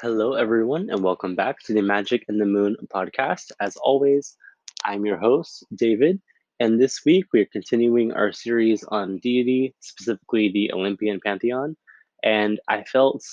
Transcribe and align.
Hello, 0.00 0.34
everyone, 0.34 0.90
and 0.90 1.02
welcome 1.02 1.34
back 1.34 1.58
to 1.64 1.74
the 1.74 1.82
Magic 1.82 2.24
and 2.28 2.40
the 2.40 2.46
Moon 2.46 2.76
podcast. 2.86 3.50
As 3.60 3.76
always, 3.76 4.36
I'm 4.84 5.04
your 5.04 5.18
host, 5.18 5.64
David, 5.74 6.20
and 6.60 6.80
this 6.80 7.04
week 7.04 7.24
we 7.32 7.40
are 7.40 7.48
continuing 7.52 8.12
our 8.12 8.30
series 8.30 8.84
on 8.84 9.18
deity, 9.18 9.74
specifically 9.80 10.50
the 10.52 10.72
Olympian 10.72 11.18
pantheon. 11.24 11.76
And 12.22 12.60
I 12.68 12.84
felt 12.84 13.24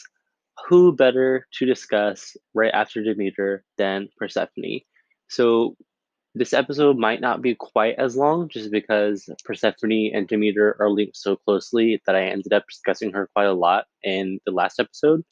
who 0.67 0.91
better 0.95 1.45
to 1.53 1.65
discuss 1.67 2.35
right 2.55 2.73
after 2.73 3.03
Demeter 3.03 3.63
than 3.77 4.09
Persephone. 4.17 4.79
So 5.29 5.75
this 6.33 6.53
episode 6.53 6.97
might 6.97 7.21
not 7.21 7.43
be 7.43 7.53
quite 7.53 7.95
as 7.99 8.17
long 8.17 8.49
just 8.49 8.71
because 8.71 9.29
Persephone 9.45 10.11
and 10.15 10.27
Demeter 10.27 10.75
are 10.79 10.89
linked 10.89 11.17
so 11.17 11.35
closely 11.35 12.01
that 12.07 12.15
I 12.15 12.23
ended 12.25 12.53
up 12.53 12.63
discussing 12.67 13.13
her 13.13 13.29
quite 13.35 13.45
a 13.49 13.53
lot 13.53 13.85
in 14.03 14.39
the 14.47 14.51
last 14.51 14.79
episode 14.79 15.23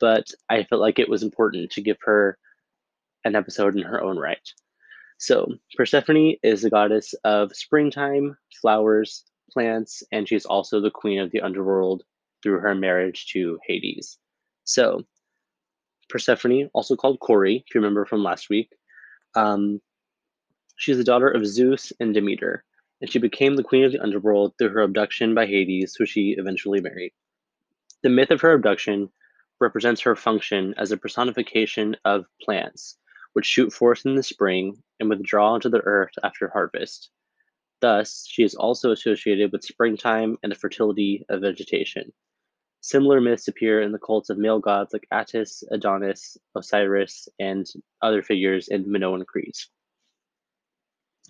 but 0.00 0.26
I 0.48 0.64
felt 0.64 0.80
like 0.80 0.98
it 0.98 1.08
was 1.08 1.22
important 1.22 1.70
to 1.72 1.82
give 1.82 1.98
her 2.02 2.38
an 3.24 3.36
episode 3.36 3.76
in 3.76 3.82
her 3.82 4.02
own 4.02 4.18
right. 4.18 4.48
So, 5.18 5.52
Persephone 5.76 6.36
is 6.42 6.62
the 6.62 6.70
goddess 6.70 7.14
of 7.24 7.54
springtime, 7.54 8.38
flowers, 8.60 9.24
plants, 9.52 10.02
and 10.10 10.26
she's 10.26 10.46
also 10.46 10.80
the 10.80 10.90
queen 10.90 11.20
of 11.20 11.30
the 11.30 11.42
underworld 11.42 12.02
through 12.42 12.60
her 12.60 12.74
marriage 12.74 13.26
to 13.32 13.58
Hades. 13.66 14.18
So, 14.64 15.04
Persephone, 16.08 16.70
also 16.72 16.96
called 16.96 17.20
Kore, 17.20 17.46
if 17.46 17.74
you 17.74 17.80
remember 17.80 18.06
from 18.06 18.24
last 18.24 18.48
week, 18.48 18.70
um, 19.34 19.80
she's 20.76 20.96
the 20.96 21.04
daughter 21.04 21.28
of 21.28 21.46
Zeus 21.46 21.92
and 22.00 22.14
Demeter, 22.14 22.64
and 23.00 23.10
she 23.10 23.18
became 23.18 23.56
the 23.56 23.62
queen 23.62 23.84
of 23.84 23.92
the 23.92 24.02
underworld 24.02 24.54
through 24.56 24.70
her 24.70 24.80
abduction 24.80 25.34
by 25.34 25.46
Hades, 25.46 25.94
who 25.94 26.06
she 26.06 26.34
eventually 26.38 26.80
married. 26.80 27.12
The 28.02 28.08
myth 28.08 28.30
of 28.30 28.40
her 28.40 28.54
abduction 28.54 29.10
represents 29.60 30.00
her 30.00 30.16
function 30.16 30.74
as 30.78 30.90
a 30.90 30.96
personification 30.96 31.96
of 32.04 32.24
plants, 32.42 32.96
which 33.34 33.46
shoot 33.46 33.72
forth 33.72 34.06
in 34.06 34.16
the 34.16 34.22
spring 34.22 34.82
and 34.98 35.08
withdraw 35.08 35.54
into 35.54 35.68
the 35.68 35.82
earth 35.84 36.12
after 36.22 36.48
harvest. 36.48 37.10
Thus, 37.80 38.26
she 38.28 38.42
is 38.42 38.54
also 38.54 38.90
associated 38.90 39.52
with 39.52 39.64
springtime 39.64 40.36
and 40.42 40.52
the 40.52 40.56
fertility 40.56 41.24
of 41.28 41.40
vegetation. 41.40 42.12
Similar 42.82 43.20
myths 43.20 43.48
appear 43.48 43.82
in 43.82 43.92
the 43.92 43.98
cults 43.98 44.30
of 44.30 44.38
male 44.38 44.58
gods 44.58 44.92
like 44.92 45.06
Attis, 45.10 45.62
Adonis, 45.70 46.38
Osiris, 46.56 47.28
and 47.38 47.66
other 48.00 48.22
figures 48.22 48.68
in 48.68 48.90
Minoan 48.90 49.24
Crete. 49.26 49.66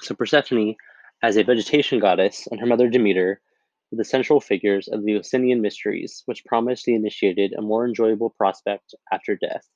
So, 0.00 0.14
Persephone, 0.14 0.76
as 1.22 1.36
a 1.36 1.42
vegetation 1.42 1.98
goddess, 1.98 2.46
and 2.50 2.60
her 2.60 2.66
mother 2.66 2.88
Demeter 2.88 3.40
the 3.92 4.04
central 4.04 4.40
figures 4.40 4.86
of 4.88 5.04
the 5.04 5.12
Eleusinian 5.12 5.60
mysteries, 5.60 6.22
which 6.26 6.44
promised 6.44 6.84
the 6.84 6.94
initiated 6.94 7.52
a 7.52 7.62
more 7.62 7.86
enjoyable 7.86 8.30
prospect 8.30 8.94
after 9.10 9.34
death. 9.36 9.68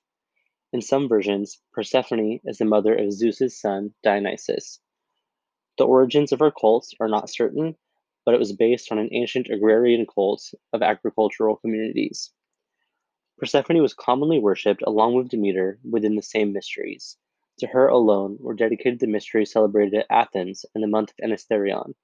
In 0.72 0.82
some 0.82 1.08
versions, 1.08 1.60
Persephone 1.72 2.40
is 2.44 2.58
the 2.58 2.64
mother 2.64 2.94
of 2.94 3.12
Zeus's 3.12 3.60
son, 3.60 3.94
Dionysus. 4.02 4.80
The 5.78 5.86
origins 5.86 6.32
of 6.32 6.40
her 6.40 6.52
cult 6.52 6.92
are 7.00 7.08
not 7.08 7.30
certain, 7.30 7.76
but 8.24 8.34
it 8.34 8.38
was 8.38 8.52
based 8.52 8.92
on 8.92 8.98
an 8.98 9.08
ancient 9.12 9.48
agrarian 9.50 10.06
cult 10.06 10.54
of 10.72 10.82
agricultural 10.82 11.56
communities. 11.56 12.32
Persephone 13.38 13.82
was 13.82 13.94
commonly 13.94 14.38
worshipped 14.38 14.82
along 14.82 15.14
with 15.14 15.28
Demeter 15.28 15.80
within 15.88 16.14
the 16.14 16.22
same 16.22 16.52
mysteries. 16.52 17.16
To 17.58 17.66
her 17.66 17.88
alone 17.88 18.36
were 18.40 18.54
dedicated 18.54 19.00
the 19.00 19.06
mysteries 19.06 19.52
celebrated 19.52 19.94
at 19.94 20.06
Athens 20.10 20.64
in 20.74 20.80
the 20.80 20.86
month 20.86 21.10
of 21.10 21.16
Anthesterion, 21.24 21.94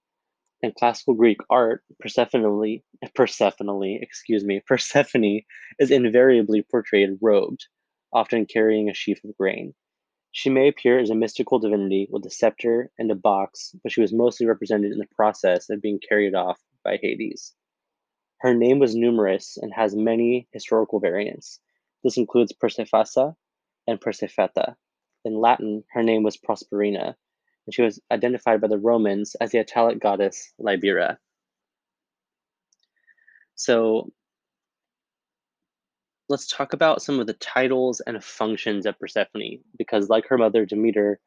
in 0.62 0.72
classical 0.72 1.14
Greek 1.14 1.38
art, 1.48 1.82
Persephone, 2.00 2.80
Persephone, 3.14 3.98
excuse 4.02 4.44
me, 4.44 4.60
Persephone 4.66 5.42
is 5.78 5.90
invariably 5.90 6.62
portrayed 6.62 7.18
robed, 7.20 7.66
often 8.12 8.46
carrying 8.46 8.88
a 8.88 8.94
sheaf 8.94 9.22
of 9.24 9.36
grain. 9.36 9.74
She 10.32 10.50
may 10.50 10.68
appear 10.68 10.98
as 10.98 11.10
a 11.10 11.14
mystical 11.14 11.58
divinity 11.58 12.08
with 12.10 12.24
a 12.24 12.30
scepter 12.30 12.90
and 12.98 13.10
a 13.10 13.16
box, 13.16 13.74
but 13.82 13.90
she 13.90 14.00
was 14.00 14.12
mostly 14.12 14.46
represented 14.46 14.92
in 14.92 14.98
the 14.98 15.08
process 15.16 15.70
of 15.70 15.82
being 15.82 15.98
carried 16.08 16.34
off 16.34 16.60
by 16.84 16.98
Hades. 17.02 17.54
Her 18.40 18.54
name 18.54 18.78
was 18.78 18.94
numerous 18.94 19.56
and 19.56 19.72
has 19.74 19.94
many 19.94 20.48
historical 20.52 21.00
variants. 21.00 21.58
This 22.04 22.16
includes 22.16 22.52
Persephassa 22.52 23.34
and 23.86 24.00
Persepheta. 24.00 24.76
In 25.24 25.34
Latin, 25.34 25.84
her 25.90 26.02
name 26.02 26.22
was 26.22 26.38
Prosperina, 26.38 27.16
and 27.70 27.74
she 27.74 27.82
was 27.82 28.00
identified 28.10 28.60
by 28.60 28.66
the 28.66 28.78
Romans 28.78 29.36
as 29.40 29.52
the 29.52 29.60
Italic 29.60 30.00
goddess 30.00 30.52
Libera. 30.58 31.18
So 33.54 34.10
let's 36.28 36.48
talk 36.48 36.72
about 36.72 37.00
some 37.00 37.20
of 37.20 37.28
the 37.28 37.34
titles 37.34 38.00
and 38.08 38.24
functions 38.24 38.86
of 38.86 38.98
Persephone, 38.98 39.60
because 39.78 40.08
like 40.08 40.26
her 40.26 40.36
mother 40.36 40.66
Demeter, 40.66 41.20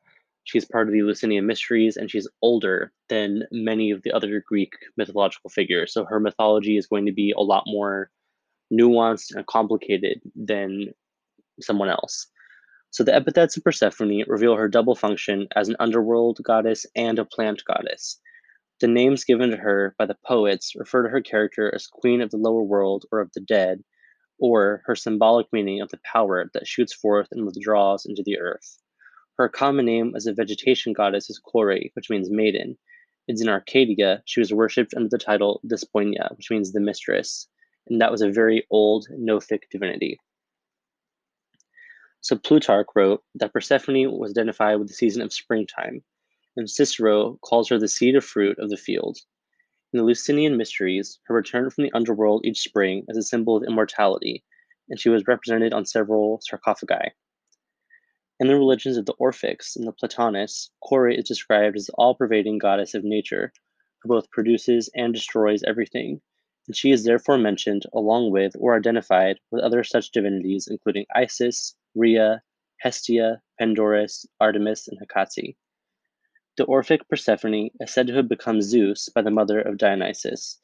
she's 0.43 0.65
part 0.65 0.89
of 0.89 0.93
the 0.93 0.99
Eleusinian 0.99 1.45
mysteries 1.45 1.95
and 1.95 2.11
she's 2.11 2.27
older 2.41 2.91
than 3.07 3.43
many 3.53 3.91
of 3.91 4.03
the 4.03 4.11
other 4.11 4.43
Greek 4.45 4.73
mythological 4.97 5.49
figures. 5.49 5.93
So 5.93 6.03
her 6.03 6.19
mythology 6.19 6.75
is 6.75 6.87
going 6.87 7.05
to 7.05 7.13
be 7.13 7.31
a 7.31 7.41
lot 7.41 7.63
more 7.67 8.09
nuanced 8.69 9.33
and 9.33 9.45
complicated 9.45 10.19
than 10.35 10.87
someone 11.61 11.87
else. 11.87 12.27
So 12.93 13.03
the 13.03 13.15
epithets 13.15 13.57
of 13.57 13.63
Persephone 13.63 14.23
reveal 14.27 14.55
her 14.55 14.67
double 14.67 14.93
function 14.93 15.47
as 15.55 15.67
an 15.67 15.75
underworld 15.79 16.39
goddess 16.43 16.85
and 16.95 17.17
a 17.17 17.25
plant 17.25 17.63
goddess. 17.65 18.21
The 18.81 18.87
names 18.87 19.23
given 19.23 19.49
to 19.49 19.57
her 19.57 19.95
by 19.97 20.05
the 20.05 20.17
poets 20.23 20.75
refer 20.75 21.01
to 21.01 21.09
her 21.09 21.19
character 21.19 21.73
as 21.73 21.87
queen 21.87 22.21
of 22.21 22.29
the 22.29 22.37
lower 22.37 22.61
world 22.61 23.05
or 23.11 23.19
of 23.19 23.31
the 23.33 23.41
dead, 23.41 23.83
or 24.37 24.83
her 24.85 24.95
symbolic 24.95 25.47
meaning 25.51 25.81
of 25.81 25.89
the 25.89 25.99
power 26.03 26.51
that 26.53 26.67
shoots 26.67 26.93
forth 26.93 27.29
and 27.31 27.47
withdraws 27.47 28.05
into 28.05 28.21
the 28.21 28.37
earth. 28.37 28.77
Her 29.39 29.49
common 29.49 29.87
name 29.87 30.13
as 30.15 30.27
a 30.27 30.33
vegetation 30.33 30.93
goddess 30.93 31.31
is 31.31 31.39
Kore, 31.39 31.79
which 31.95 32.11
means 32.11 32.29
maiden. 32.29 32.77
It's 33.27 33.41
in 33.41 33.49
Arcadia, 33.49 34.21
she 34.25 34.39
was 34.39 34.53
worshipped 34.53 34.93
under 34.95 35.09
the 35.09 35.17
title 35.17 35.61
Despoina, 35.65 36.37
which 36.37 36.51
means 36.51 36.71
the 36.71 36.79
mistress, 36.79 37.47
and 37.87 37.99
that 38.01 38.11
was 38.11 38.21
a 38.21 38.29
very 38.29 38.67
old 38.69 39.07
chthonic 39.09 39.61
divinity. 39.71 40.19
So 42.23 42.37
Plutarch 42.37 42.87
wrote 42.95 43.21
that 43.35 43.51
Persephone 43.51 44.17
was 44.17 44.31
identified 44.31 44.79
with 44.79 44.87
the 44.87 44.93
season 44.93 45.21
of 45.21 45.33
springtime, 45.33 46.05
and 46.55 46.69
Cicero 46.69 47.37
calls 47.43 47.67
her 47.67 47.77
the 47.77 47.89
seed 47.89 48.15
of 48.15 48.23
fruit 48.23 48.57
of 48.59 48.69
the 48.69 48.77
field. 48.77 49.17
In 49.91 49.97
the 49.97 50.03
Eleusinian 50.03 50.55
mysteries, 50.55 51.19
her 51.25 51.35
return 51.35 51.69
from 51.69 51.83
the 51.83 51.91
underworld 51.91 52.45
each 52.45 52.61
spring 52.61 53.03
is 53.09 53.17
a 53.17 53.23
symbol 53.23 53.57
of 53.57 53.63
immortality, 53.67 54.41
and 54.87 54.97
she 54.97 55.09
was 55.09 55.27
represented 55.27 55.73
on 55.73 55.85
several 55.85 56.39
sarcophagi. 56.39 57.11
In 58.39 58.47
the 58.47 58.55
religions 58.55 58.95
of 58.95 59.05
the 59.05 59.15
Orphics 59.15 59.75
and 59.75 59.85
the 59.85 59.91
Platonists, 59.91 60.71
Kore 60.81 61.09
is 61.09 61.27
described 61.27 61.75
as 61.75 61.87
the 61.87 61.93
all 61.97 62.15
pervading 62.15 62.57
goddess 62.57 62.93
of 62.93 63.03
nature, 63.03 63.51
who 64.01 64.07
both 64.07 64.31
produces 64.31 64.89
and 64.95 65.13
destroys 65.13 65.61
everything, 65.63 66.21
and 66.67 66.75
she 66.77 66.91
is 66.91 67.03
therefore 67.03 67.37
mentioned 67.37 67.83
along 67.91 68.31
with 68.31 68.55
or 68.57 68.77
identified 68.77 69.41
with 69.51 69.61
other 69.61 69.83
such 69.83 70.11
divinities, 70.11 70.69
including 70.71 71.05
Isis, 71.13 71.75
Rhea, 71.95 72.41
Hestia, 72.79 73.41
Pandorus, 73.59 74.25
Artemis, 74.39 74.87
and 74.87 74.99
Hecate. 74.99 75.55
The 76.57 76.65
Orphic 76.65 77.07
Persephone 77.09 77.69
is 77.79 77.91
said 77.91 78.07
to 78.07 78.13
have 78.13 78.27
become 78.27 78.61
Zeus 78.61 79.09
by 79.09 79.21
the 79.21 79.31
mother 79.31 79.61
of 79.61 79.77
Dionysus, 79.77 80.59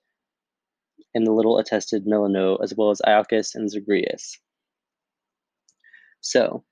and 1.13 1.25
the 1.25 1.31
little 1.31 1.57
attested 1.57 2.05
Melano, 2.05 2.61
as 2.61 2.75
well 2.75 2.91
as 2.91 3.01
Iolcus 3.07 3.55
and 3.55 3.69
Zagreus. 3.69 4.37
So, 6.21 6.63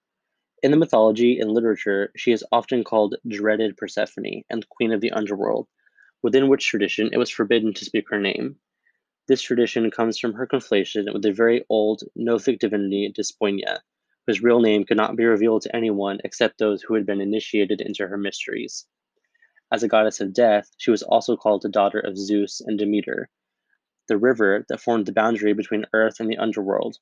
in 0.64 0.72
the 0.72 0.78
mythology 0.78 1.40
and 1.40 1.52
literature, 1.52 2.12
she 2.16 2.32
is 2.32 2.44
often 2.52 2.84
called 2.84 3.16
Dreaded 3.28 3.78
Persephone 3.78 4.44
and 4.50 4.68
Queen 4.70 4.92
of 4.92 5.02
the 5.02 5.12
Underworld, 5.12 5.68
within 6.22 6.48
which 6.48 6.66
tradition 6.66 7.10
it 7.14 7.18
was 7.18 7.30
forbidden 7.30 7.74
to 7.76 7.86
speak 7.86 8.10
her 8.10 8.20
name. 8.20 8.60
This 9.28 9.42
tradition 9.42 9.92
comes 9.92 10.18
from 10.18 10.34
her 10.34 10.48
conflation 10.48 11.14
with 11.14 11.22
the 11.22 11.32
very 11.32 11.64
old 11.70 12.04
chthonic 12.18 12.60
divinity 12.60 13.14
Despoina, 13.16 13.80
whose 14.28 14.44
real 14.44 14.60
name 14.60 14.84
could 14.84 14.98
not 14.98 15.16
be 15.16 15.24
revealed 15.24 15.62
to 15.62 15.76
anyone 15.76 16.20
except 16.26 16.60
those 16.60 16.84
who 16.84 16.94
had 16.94 17.06
been 17.06 17.22
initiated 17.22 17.80
into 17.80 18.06
her 18.06 18.18
mysteries. 18.18 18.86
As 19.72 19.84
a 19.84 19.88
goddess 19.88 20.20
of 20.20 20.34
death, 20.34 20.70
she 20.78 20.92
was 20.92 21.02
also 21.02 21.38
called 21.38 21.62
the 21.62 21.70
daughter 21.70 22.00
of 22.00 22.18
Zeus 22.18 22.62
and 22.62 22.78
Demeter, 22.78 23.30
the 24.08 24.18
river 24.18 24.66
that 24.68 24.82
formed 24.82 25.06
the 25.06 25.14
boundary 25.14 25.54
between 25.54 25.86
earth 25.94 26.20
and 26.20 26.30
the 26.30 26.38
underworld. 26.38 26.98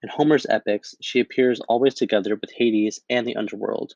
In 0.00 0.08
Homer's 0.08 0.46
epics, 0.48 0.94
she 1.00 1.18
appears 1.18 1.60
always 1.68 1.94
together 1.94 2.36
with 2.36 2.52
Hades 2.52 3.00
and 3.10 3.26
the 3.26 3.34
underworld, 3.34 3.94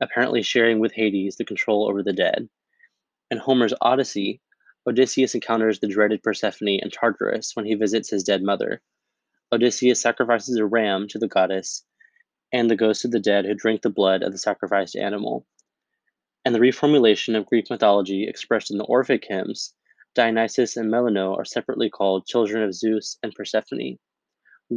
apparently 0.00 0.42
sharing 0.42 0.78
with 0.78 0.92
Hades 0.92 1.36
the 1.36 1.44
control 1.44 1.88
over 1.88 2.04
the 2.04 2.12
dead. 2.12 2.48
In 3.30 3.38
Homer's 3.38 3.74
Odyssey, 3.80 4.40
Odysseus 4.86 5.34
encounters 5.34 5.80
the 5.80 5.88
dreaded 5.88 6.22
Persephone 6.22 6.78
in 6.80 6.90
Tartarus 6.90 7.56
when 7.56 7.66
he 7.66 7.74
visits 7.74 8.10
his 8.10 8.22
dead 8.22 8.42
mother. 8.42 8.80
Odysseus 9.52 10.00
sacrifices 10.00 10.56
a 10.56 10.64
ram 10.64 11.06
to 11.08 11.18
the 11.18 11.28
goddess 11.28 11.84
and 12.52 12.70
the 12.70 12.76
ghosts 12.76 13.04
of 13.04 13.10
the 13.10 13.20
dead 13.20 13.44
who 13.44 13.54
drink 13.54 13.82
the 13.82 13.90
blood 13.90 14.22
of 14.22 14.32
the 14.32 14.38
sacrificed 14.38 14.96
animal. 14.96 15.46
And 16.42 16.54
the 16.54 16.58
reformulation 16.58 17.36
of 17.36 17.44
Greek 17.44 17.68
mythology 17.68 18.26
expressed 18.26 18.70
in 18.70 18.78
the 18.78 18.84
Orphic 18.84 19.26
hymns, 19.28 19.74
Dionysus 20.14 20.76
and 20.76 20.90
Melano 20.90 21.36
are 21.36 21.44
separately 21.44 21.90
called 21.90 22.26
children 22.26 22.62
of 22.62 22.74
Zeus 22.74 23.18
and 23.22 23.34
Persephone. 23.34 23.98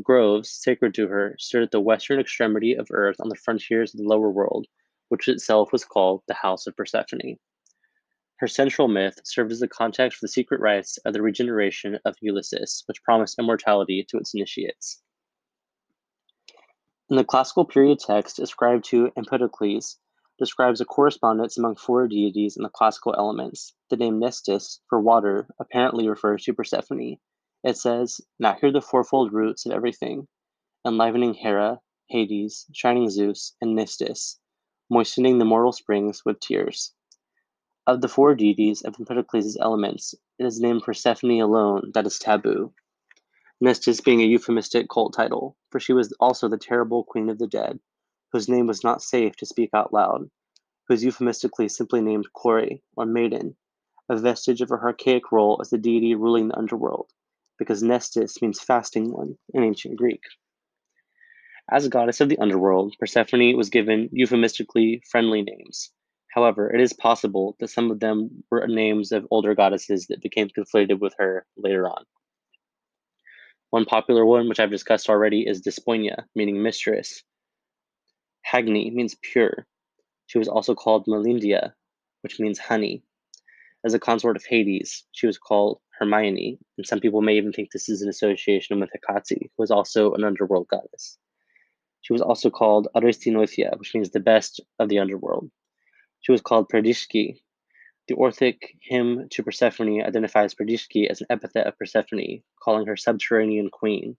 Groves, 0.04 0.50
sacred 0.50 0.94
to 0.96 1.08
her, 1.08 1.36
stood 1.40 1.64
at 1.64 1.72
the 1.72 1.80
western 1.80 2.20
extremity 2.20 2.74
of 2.74 2.88
earth 2.92 3.16
on 3.20 3.30
the 3.30 3.36
frontiers 3.36 3.94
of 3.94 4.00
the 4.00 4.08
lower 4.08 4.30
world, 4.30 4.68
which 5.08 5.30
itself 5.30 5.72
was 5.72 5.86
called 5.86 6.24
the 6.28 6.34
House 6.34 6.68
of 6.68 6.76
Persephone. 6.76 7.38
Her 8.38 8.48
central 8.48 8.90
myth 8.90 9.20
served 9.24 9.54
as 9.54 9.62
the 9.62 9.68
context 9.68 10.18
for 10.18 10.26
the 10.26 10.32
secret 10.32 10.60
rites 10.60 10.98
of 11.06 11.14
the 11.14 11.22
regeneration 11.22 12.00
of 12.04 12.18
Eleusis, 12.22 12.84
which 12.86 13.02
promised 13.04 13.40
immortality 13.40 14.06
to 14.10 14.18
its 14.18 14.34
initiates. 14.34 15.02
In 17.10 17.16
the 17.16 17.24
classical 17.24 17.66
period 17.66 18.00
text 18.00 18.40
ascribed 18.40 18.84
to 18.86 19.12
Empedocles, 19.16 20.00
describes 20.38 20.82
a 20.82 20.86
correspondence 20.86 21.58
among 21.58 21.76
four 21.76 22.08
deities 22.08 22.58
in 22.58 22.64
the 22.64 22.70
classical 22.70 23.16
elements. 23.18 23.74
The 23.90 23.96
name 23.96 24.20
Nestis, 24.20 24.82
for 24.90 25.00
water, 25.00 25.48
apparently 25.60 26.10
refers 26.10 26.44
to 26.44 26.54
Persephone. 26.54 27.18
It 27.64 27.78
says, 27.78 28.20
Now 28.38 28.56
hear 28.56 28.72
the 28.72 28.82
fourfold 28.82 29.32
roots 29.32 29.66
of 29.66 29.72
everything, 29.72 30.28
enlivening 30.86 31.36
Hera, 31.36 31.80
Hades, 32.10 32.66
shining 32.74 33.10
Zeus, 33.10 33.56
and 33.62 33.78
Nestis, 33.78 34.40
moistening 34.90 35.38
the 35.38 35.46
mortal 35.46 35.72
springs 35.72 36.26
with 36.26 36.42
tears. 36.42 36.94
Of 37.88 38.02
the 38.02 38.08
four 38.08 38.34
deities 38.34 38.82
of 38.82 38.96
Empedocles' 38.98 39.58
elements, 39.58 40.16
it 40.40 40.46
is 40.46 40.60
named 40.60 40.82
Persephone 40.82 41.40
alone 41.40 41.92
that 41.94 42.08
is 42.08 42.18
taboo. 42.18 42.74
Nestis 43.62 44.02
being 44.04 44.22
a 44.22 44.26
euphemistic 44.26 44.90
cult 44.90 45.14
title, 45.14 45.56
for 45.70 45.80
she 45.80 45.94
was 45.94 46.12
also 46.14 46.48
the 46.48 46.58
terrible 46.58 47.04
queen 47.04 47.30
of 47.30 47.38
the 47.38 47.46
dead, 47.46 47.80
whose 48.32 48.50
name 48.50 48.66
was 48.66 48.84
not 48.84 49.04
safe 49.04 49.36
to 49.36 49.46
speak 49.46 49.70
out 49.72 49.94
loud, 49.94 50.32
who 50.88 50.96
is 50.96 51.04
euphemistically 51.04 51.70
simply 51.70 52.02
named 52.02 52.34
Kore, 52.34 52.68
or 52.98 53.06
maiden, 53.06 53.56
a 54.10 54.18
vestige 54.18 54.62
of 54.62 54.70
her 54.70 54.82
archaic 54.82 55.32
role 55.32 55.60
as 55.62 55.70
the 55.70 55.78
deity 55.78 56.16
ruling 56.16 56.48
the 56.48 56.58
underworld, 56.58 57.12
because 57.60 57.84
Nestis 57.84 58.42
means 58.42 58.60
fasting 58.60 59.12
one 59.12 59.38
in 59.54 59.62
ancient 59.62 59.96
Greek. 59.96 60.24
As 61.72 61.86
a 61.86 61.90
goddess 61.90 62.20
of 62.20 62.30
the 62.30 62.40
underworld, 62.40 62.96
Persephone 63.00 63.56
was 63.56 63.70
given 63.70 64.10
euphemistically 64.12 65.04
friendly 65.08 65.44
names, 65.44 65.92
However, 66.36 66.70
it 66.70 66.82
is 66.82 66.92
possible 66.92 67.56
that 67.62 67.70
some 67.70 67.90
of 67.90 68.02
them 68.02 68.44
were 68.52 68.68
names 68.68 69.14
of 69.14 69.26
older 69.32 69.56
goddesses 69.56 70.08
that 70.08 70.22
became 70.22 70.50
conflated 70.50 71.00
with 71.00 71.16
her 71.18 71.48
later 71.56 71.88
on. 71.88 72.04
One 73.70 73.86
popular 73.86 74.26
one, 74.26 74.50
which 74.50 74.60
I've 74.60 74.70
discussed 74.70 75.10
already, 75.10 75.48
is 75.48 75.62
Despoina, 75.62 76.26
meaning 76.36 76.62
mistress. 76.62 77.24
Hagni 78.46 78.92
means 78.94 79.16
pure. 79.22 79.66
She 80.26 80.38
was 80.38 80.50
also 80.50 80.76
called 80.76 81.08
Melindia, 81.08 81.74
which 82.20 82.38
means 82.38 82.60
honey. 82.60 83.02
As 83.86 83.94
a 83.94 84.00
consort 84.00 84.36
of 84.36 84.44
Hades, 84.44 85.06
she 85.14 85.28
was 85.28 85.38
called 85.38 85.80
Hermione, 85.98 86.60
and 86.78 86.86
some 86.86 87.00
people 87.00 87.22
may 87.22 87.38
even 87.38 87.54
think 87.54 87.72
this 87.72 87.88
is 87.88 88.02
an 88.02 88.10
association 88.10 88.82
with 88.82 88.90
Hecate, 88.92 89.40
who 89.40 89.64
was 89.64 89.72
also 89.72 90.12
an 90.14 90.26
underworld 90.26 90.68
goddess. 90.68 91.18
She 92.02 92.12
was 92.12 92.22
also 92.22 92.50
called 92.50 92.90
Aristinoithia, 92.94 93.80
which 93.80 93.96
means 93.96 94.10
the 94.10 94.20
best 94.20 94.60
of 94.80 94.90
the 94.90 95.00
underworld. 95.00 95.50
She 96.26 96.32
was 96.32 96.42
called 96.42 96.70
Perdishki. 96.70 97.40
The 98.08 98.16
Orphic 98.16 98.76
hymn 98.82 99.30
to 99.30 99.44
Persephone 99.44 100.02
identifies 100.02 100.56
Perdishki 100.56 101.08
as 101.08 101.22
an 101.22 101.28
epithet 101.30 101.68
of 101.68 101.78
Persephone, 101.78 102.42
calling 102.60 102.88
her 102.88 102.98
subterranean 102.98 103.70
queen. 103.70 104.18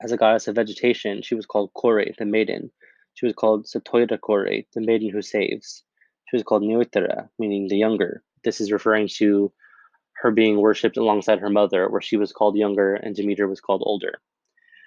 As 0.00 0.12
a 0.12 0.16
goddess 0.16 0.46
of 0.46 0.54
vegetation, 0.54 1.22
she 1.22 1.34
was 1.34 1.44
called 1.44 1.74
Kore, 1.74 2.04
the 2.16 2.24
maiden. 2.24 2.70
She 3.14 3.26
was 3.26 3.34
called 3.34 3.66
Satoira 3.66 4.20
Kore, 4.20 4.62
the 4.74 4.80
maiden 4.80 5.10
who 5.10 5.22
saves. 5.22 5.82
She 6.30 6.36
was 6.36 6.44
called 6.44 6.62
Neothera, 6.62 7.28
meaning 7.40 7.66
the 7.66 7.76
younger. 7.76 8.22
This 8.44 8.60
is 8.60 8.70
referring 8.70 9.08
to 9.16 9.52
her 10.18 10.30
being 10.30 10.58
worshipped 10.58 10.96
alongside 10.96 11.40
her 11.40 11.50
mother, 11.50 11.90
where 11.90 12.00
she 12.00 12.16
was 12.16 12.32
called 12.32 12.56
younger 12.56 12.94
and 12.94 13.16
Demeter 13.16 13.48
was 13.48 13.60
called 13.60 13.82
older. 13.84 14.20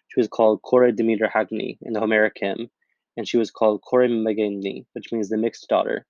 She 0.07 0.21
was 0.21 0.29
called 0.29 0.61
Kore 0.61 0.93
Demeter 0.93 1.27
Hagni 1.27 1.77
in 1.81 1.91
the 1.91 1.99
Homeric 1.99 2.37
hymn, 2.37 2.69
and 3.19 3.27
she 3.27 3.37
was 3.37 3.51
called 3.51 3.81
Korimagene, 3.81 4.85
which 4.93 5.11
means 5.11 5.27
the 5.27 5.35
mixed 5.35 5.67
daughter. 5.67 6.05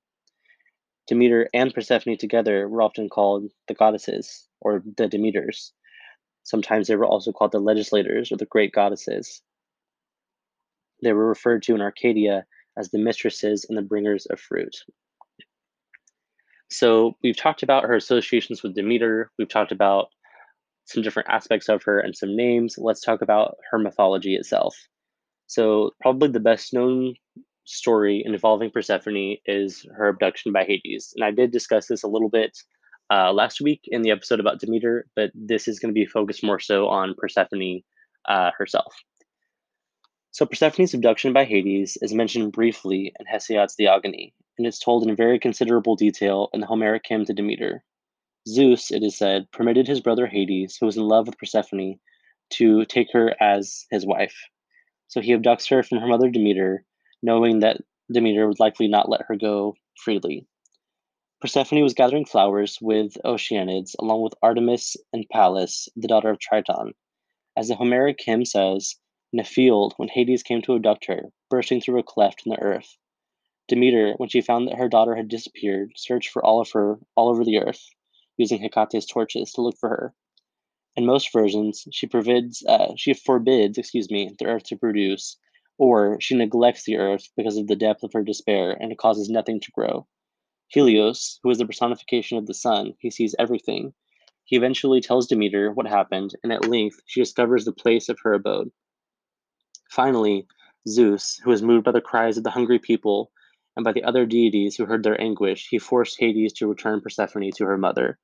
Demeter 1.07 1.49
and 1.55 1.73
Persephone 1.73 2.17
together 2.17 2.69
were 2.69 2.83
often 2.83 3.09
called 3.09 3.49
the 3.67 3.73
goddesses, 3.73 4.47
or 4.61 4.83
the 4.95 5.07
Demeters. 5.07 5.73
Sometimes 6.43 6.87
they 6.87 6.95
were 6.95 7.07
also 7.07 7.31
called 7.31 7.51
the 7.51 7.59
legislators 7.59 8.31
or 8.31 8.37
the 8.37 8.45
great 8.45 8.71
goddesses. 8.73 9.41
They 11.01 11.11
were 11.13 11.27
referred 11.27 11.63
to 11.63 11.73
in 11.73 11.81
Arcadia 11.81 12.45
as 12.77 12.91
the 12.91 12.99
mistresses 12.99 13.65
and 13.67 13.75
the 13.75 13.81
bringers 13.81 14.27
of 14.27 14.39
fruit. 14.39 14.75
So 16.69 17.17
we've 17.23 17.35
talked 17.35 17.63
about 17.63 17.85
her 17.85 17.95
associations 17.95 18.61
with 18.61 18.75
Demeter, 18.75 19.31
we've 19.39 19.49
talked 19.49 19.71
about 19.71 20.09
some 20.85 21.01
different 21.01 21.29
aspects 21.29 21.69
of 21.69 21.81
her 21.83 21.99
and 21.99 22.15
some 22.15 22.35
names. 22.35 22.75
Let's 22.77 23.01
talk 23.01 23.23
about 23.23 23.57
her 23.71 23.79
mythology 23.79 24.35
itself. 24.35 24.75
So, 25.49 25.95
probably 25.99 26.29
the 26.29 26.39
best 26.39 26.75
known 26.75 27.15
story 27.65 28.21
involving 28.23 28.69
Persephone 28.69 29.37
is 29.47 29.83
her 29.97 30.07
abduction 30.07 30.51
by 30.51 30.63
Hades. 30.63 31.11
And 31.15 31.25
I 31.25 31.31
did 31.31 31.49
discuss 31.49 31.87
this 31.87 32.03
a 32.03 32.07
little 32.07 32.29
bit 32.29 32.55
uh, 33.11 33.33
last 33.33 33.59
week 33.59 33.81
in 33.85 34.03
the 34.03 34.11
episode 34.11 34.39
about 34.39 34.59
Demeter, 34.59 35.07
but 35.15 35.31
this 35.33 35.67
is 35.67 35.79
going 35.79 35.91
to 35.91 35.99
be 35.99 36.05
focused 36.05 36.43
more 36.43 36.59
so 36.59 36.87
on 36.87 37.15
Persephone 37.17 37.81
uh, 38.27 38.51
herself. 38.55 38.93
So, 40.29 40.45
Persephone's 40.45 40.93
abduction 40.93 41.33
by 41.33 41.45
Hades 41.45 41.97
is 41.99 42.13
mentioned 42.13 42.51
briefly 42.51 43.11
in 43.19 43.25
Hesiod's 43.25 43.73
Theogony, 43.73 44.35
and 44.59 44.67
it's 44.67 44.77
told 44.77 45.07
in 45.07 45.15
very 45.15 45.39
considerable 45.39 45.95
detail 45.95 46.49
in 46.53 46.61
the 46.61 46.67
Homeric 46.67 47.05
hymn 47.07 47.25
to 47.25 47.33
Demeter. 47.33 47.83
Zeus, 48.47 48.91
it 48.91 49.01
is 49.01 49.17
said, 49.17 49.51
permitted 49.51 49.87
his 49.87 49.99
brother 49.99 50.27
Hades, 50.27 50.77
who 50.79 50.85
was 50.85 50.95
in 50.95 51.07
love 51.07 51.25
with 51.25 51.39
Persephone, 51.39 51.99
to 52.51 52.85
take 52.85 53.07
her 53.13 53.35
as 53.41 53.87
his 53.89 54.05
wife. 54.05 54.35
So 55.09 55.21
he 55.21 55.33
abducts 55.33 55.67
her 55.69 55.83
from 55.83 55.97
her 55.99 56.07
mother 56.07 56.29
Demeter, 56.29 56.85
knowing 57.21 57.59
that 57.59 57.81
Demeter 58.11 58.47
would 58.47 58.59
likely 58.59 58.87
not 58.87 59.09
let 59.09 59.23
her 59.27 59.35
go 59.35 59.75
freely. 59.97 60.47
Persephone 61.41 61.81
was 61.81 61.93
gathering 61.93 62.25
flowers 62.25 62.77
with 62.81 63.17
Oceanids, 63.25 63.95
along 63.99 64.21
with 64.21 64.35
Artemis 64.43 64.97
and 65.11 65.27
Pallas, 65.29 65.89
the 65.95 66.07
daughter 66.07 66.29
of 66.29 66.39
Triton. 66.39 66.93
As 67.57 67.69
the 67.69 67.75
Homeric 67.75 68.19
hymn 68.21 68.45
says, 68.45 68.95
in 69.33 69.39
a 69.39 69.43
field, 69.43 69.93
when 69.97 70.09
Hades 70.09 70.43
came 70.43 70.61
to 70.63 70.75
abduct 70.75 71.05
her, 71.05 71.31
bursting 71.49 71.81
through 71.81 71.99
a 71.99 72.03
cleft 72.03 72.45
in 72.45 72.51
the 72.51 72.59
earth. 72.59 72.97
Demeter, 73.67 74.13
when 74.17 74.29
she 74.29 74.41
found 74.41 74.67
that 74.67 74.77
her 74.77 74.89
daughter 74.89 75.15
had 75.15 75.27
disappeared, 75.27 75.93
searched 75.95 76.29
for 76.29 76.43
all 76.45 76.61
of 76.61 76.71
her 76.71 76.99
all 77.15 77.29
over 77.29 77.43
the 77.43 77.59
earth, 77.59 77.89
using 78.37 78.59
Hecate's 78.59 79.05
torches 79.05 79.53
to 79.53 79.61
look 79.61 79.77
for 79.79 79.89
her. 79.89 80.13
In 80.95 81.05
most 81.05 81.31
versions, 81.31 81.87
she 81.91 82.07
forbids, 82.07 82.63
uh, 82.65 82.93
she 82.97 83.13
forbids, 83.13 83.77
excuse 83.77 84.09
me, 84.09 84.35
the 84.37 84.45
earth 84.45 84.63
to 84.65 84.75
produce, 84.75 85.37
or 85.77 86.19
she 86.19 86.35
neglects 86.35 86.83
the 86.83 86.97
earth 86.97 87.29
because 87.37 87.57
of 87.57 87.67
the 87.67 87.75
depth 87.75 88.03
of 88.03 88.11
her 88.13 88.23
despair 88.23 88.71
and 88.71 88.91
it 88.91 88.97
causes 88.97 89.29
nothing 89.29 89.59
to 89.61 89.71
grow. 89.71 90.07
Helios, 90.67 91.39
who 91.41 91.49
is 91.49 91.57
the 91.57 91.65
personification 91.65 92.37
of 92.37 92.47
the 92.47 92.53
sun, 92.53 92.93
he 92.99 93.09
sees 93.09 93.35
everything. 93.39 93.93
He 94.43 94.55
eventually 94.55 94.99
tells 94.99 95.27
Demeter 95.27 95.71
what 95.71 95.87
happened, 95.87 96.35
and 96.43 96.51
at 96.51 96.67
length 96.67 96.99
she 97.05 97.21
discovers 97.21 97.65
the 97.65 97.71
place 97.71 98.09
of 98.09 98.19
her 98.23 98.33
abode. 98.33 98.71
Finally, 99.89 100.47
Zeus, 100.87 101.39
who 101.43 101.49
was 101.49 101.61
moved 101.61 101.85
by 101.85 101.91
the 101.91 102.01
cries 102.01 102.37
of 102.37 102.43
the 102.43 102.51
hungry 102.51 102.79
people 102.79 103.31
and 103.75 103.83
by 103.83 103.91
the 103.91 104.03
other 104.03 104.25
deities 104.25 104.75
who 104.75 104.85
heard 104.85 105.03
their 105.03 105.19
anguish, 105.21 105.67
he 105.69 105.79
forced 105.79 106.19
Hades 106.19 106.53
to 106.53 106.67
return 106.67 107.01
Persephone 107.01 107.51
to 107.51 107.65
her 107.65 107.77
mother. 107.77 108.19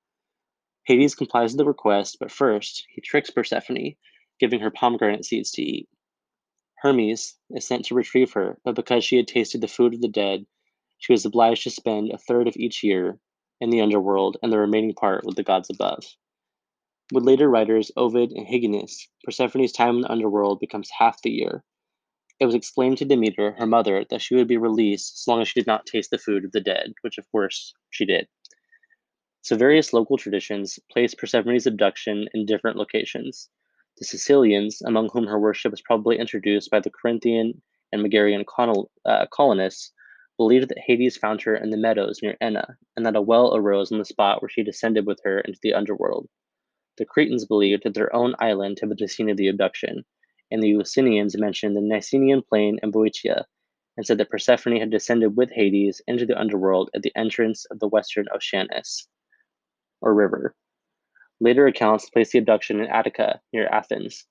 Hades 0.86 1.16
complies 1.16 1.52
with 1.52 1.58
the 1.58 1.66
request, 1.66 2.18
but 2.20 2.32
first, 2.32 2.86
he 2.94 3.02
tricks 3.02 3.32
Persephone, 3.32 3.96
giving 4.40 4.60
her 4.60 4.70
pomegranate 4.70 5.26
seeds 5.26 5.52
to 5.52 5.64
eat. 5.64 5.90
Hermes 6.78 7.36
is 7.50 7.66
sent 7.66 7.86
to 7.86 7.96
retrieve 7.96 8.34
her, 8.34 8.60
but 8.64 8.76
because 8.76 9.04
she 9.04 9.18
had 9.18 9.28
tasted 9.28 9.62
the 9.62 9.68
food 9.68 9.96
of 9.96 10.02
the 10.02 10.08
dead, 10.08 10.46
she 11.00 11.12
was 11.12 11.26
obliged 11.26 11.64
to 11.64 11.72
spend 11.72 12.12
a 12.12 12.20
third 12.20 12.48
of 12.48 12.56
each 12.56 12.84
year 12.84 13.20
in 13.60 13.72
the 13.72 13.82
underworld 13.82 14.38
and 14.44 14.54
the 14.54 14.60
remaining 14.60 14.94
part 14.94 15.26
with 15.26 15.36
the 15.36 15.44
gods 15.44 15.72
above. 15.72 16.04
With 17.12 17.24
later 17.24 17.50
writers 17.50 17.92
Ovid 17.98 18.32
and 18.32 18.46
Hyginus, 18.46 19.08
Persephone's 19.24 19.72
time 19.72 19.96
in 19.96 20.02
the 20.02 20.12
underworld 20.12 20.60
becomes 20.60 20.90
half 21.00 21.22
the 21.24 21.32
year. 21.32 21.64
It 22.40 22.46
was 22.46 22.56
explained 22.56 23.00
to 23.00 23.06
Demeter, 23.06 23.54
her 23.54 23.66
mother, 23.66 24.06
that 24.10 24.22
she 24.22 24.36
would 24.36 24.48
be 24.48 24.58
released 24.58 25.16
as 25.16 25.28
long 25.28 25.42
as 25.42 25.48
she 25.48 25.60
did 25.60 25.68
not 25.68 25.86
taste 25.88 26.12
the 26.12 26.20
food 26.20 26.46
of 26.46 26.52
the 26.52 26.62
dead, 26.62 26.94
which 27.02 27.18
of 27.18 27.32
course 27.32 27.74
she 27.90 28.06
did. 28.06 28.28
So 29.46 29.56
various 29.56 29.94
local 29.94 30.18
traditions 30.18 30.80
place 30.92 31.14
Persephone's 31.14 31.68
abduction 31.68 32.28
in 32.34 32.48
different 32.48 32.78
locations. 32.78 33.48
The 34.00 34.04
Sicilians, 34.04 34.82
among 34.82 35.10
whom 35.10 35.28
her 35.28 35.40
worship 35.40 35.70
was 35.70 35.84
probably 35.84 36.18
introduced 36.18 36.72
by 36.72 36.80
the 36.80 36.90
Corinthian 36.90 37.62
and 37.92 38.04
Megarian 38.04 38.44
uh, 39.06 39.26
colonists, 39.32 39.92
believed 40.36 40.70
that 40.70 40.80
Hades 40.80 41.16
found 41.16 41.44
her 41.44 41.56
in 41.56 41.70
the 41.70 41.78
meadows 41.78 42.24
near 42.24 42.36
Enna, 42.42 42.76
and 42.98 43.06
that 43.06 43.16
a 43.16 43.22
well 43.22 43.56
arose 43.56 43.92
on 43.92 44.00
the 44.00 44.06
spot 44.06 44.42
where 44.42 44.50
she 44.50 44.64
descended 44.64 45.06
with 45.06 45.22
her 45.24 45.42
into 45.42 45.60
the 45.62 45.76
underworld. 45.76 46.28
The 46.98 47.06
Cretans 47.06 47.46
believed 47.46 47.84
that 47.84 47.94
their 47.94 48.16
own 48.16 48.34
island 48.40 48.80
had 48.80 48.90
been 48.90 48.98
the 49.00 49.08
scene 49.08 49.30
of 49.30 49.38
the 49.38 49.50
abduction, 49.50 50.06
and 50.50 50.64
the 50.64 50.74
Eleusinians 50.74 51.38
mentioned 51.38 51.78
the 51.78 51.82
Nicenian 51.82 52.42
plain 52.42 52.80
in 52.82 52.90
Boeotia, 52.90 53.46
and 53.96 54.08
said 54.08 54.18
that 54.18 54.32
Persephone 54.32 54.78
had 54.78 54.90
descended 54.90 55.38
with 55.38 55.52
Hades 55.52 56.02
into 56.08 56.26
the 56.26 56.40
underworld 56.40 56.90
at 56.96 57.04
the 57.04 57.16
entrance 57.16 57.66
of 57.66 57.78
the 57.78 57.88
western 57.88 58.26
Oceanus 58.34 59.08
or 60.02 60.14
river. 60.14 60.56
Later 61.40 61.68
accounts 61.68 62.10
place 62.10 62.32
the 62.32 62.40
abduction 62.40 62.80
in 62.80 62.88
Attica, 62.88 63.42
near 63.52 63.68
Athens. 63.68 64.26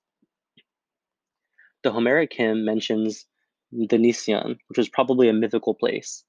The 1.83 1.91
Homeric 1.91 2.33
hymn 2.33 2.65
mentions 2.65 3.25
the 3.71 3.97
Nision, 3.97 4.57
which 4.67 4.77
was 4.77 4.89
probably 4.89 5.29
a 5.29 5.33
mythical 5.33 5.75
place. 5.75 6.23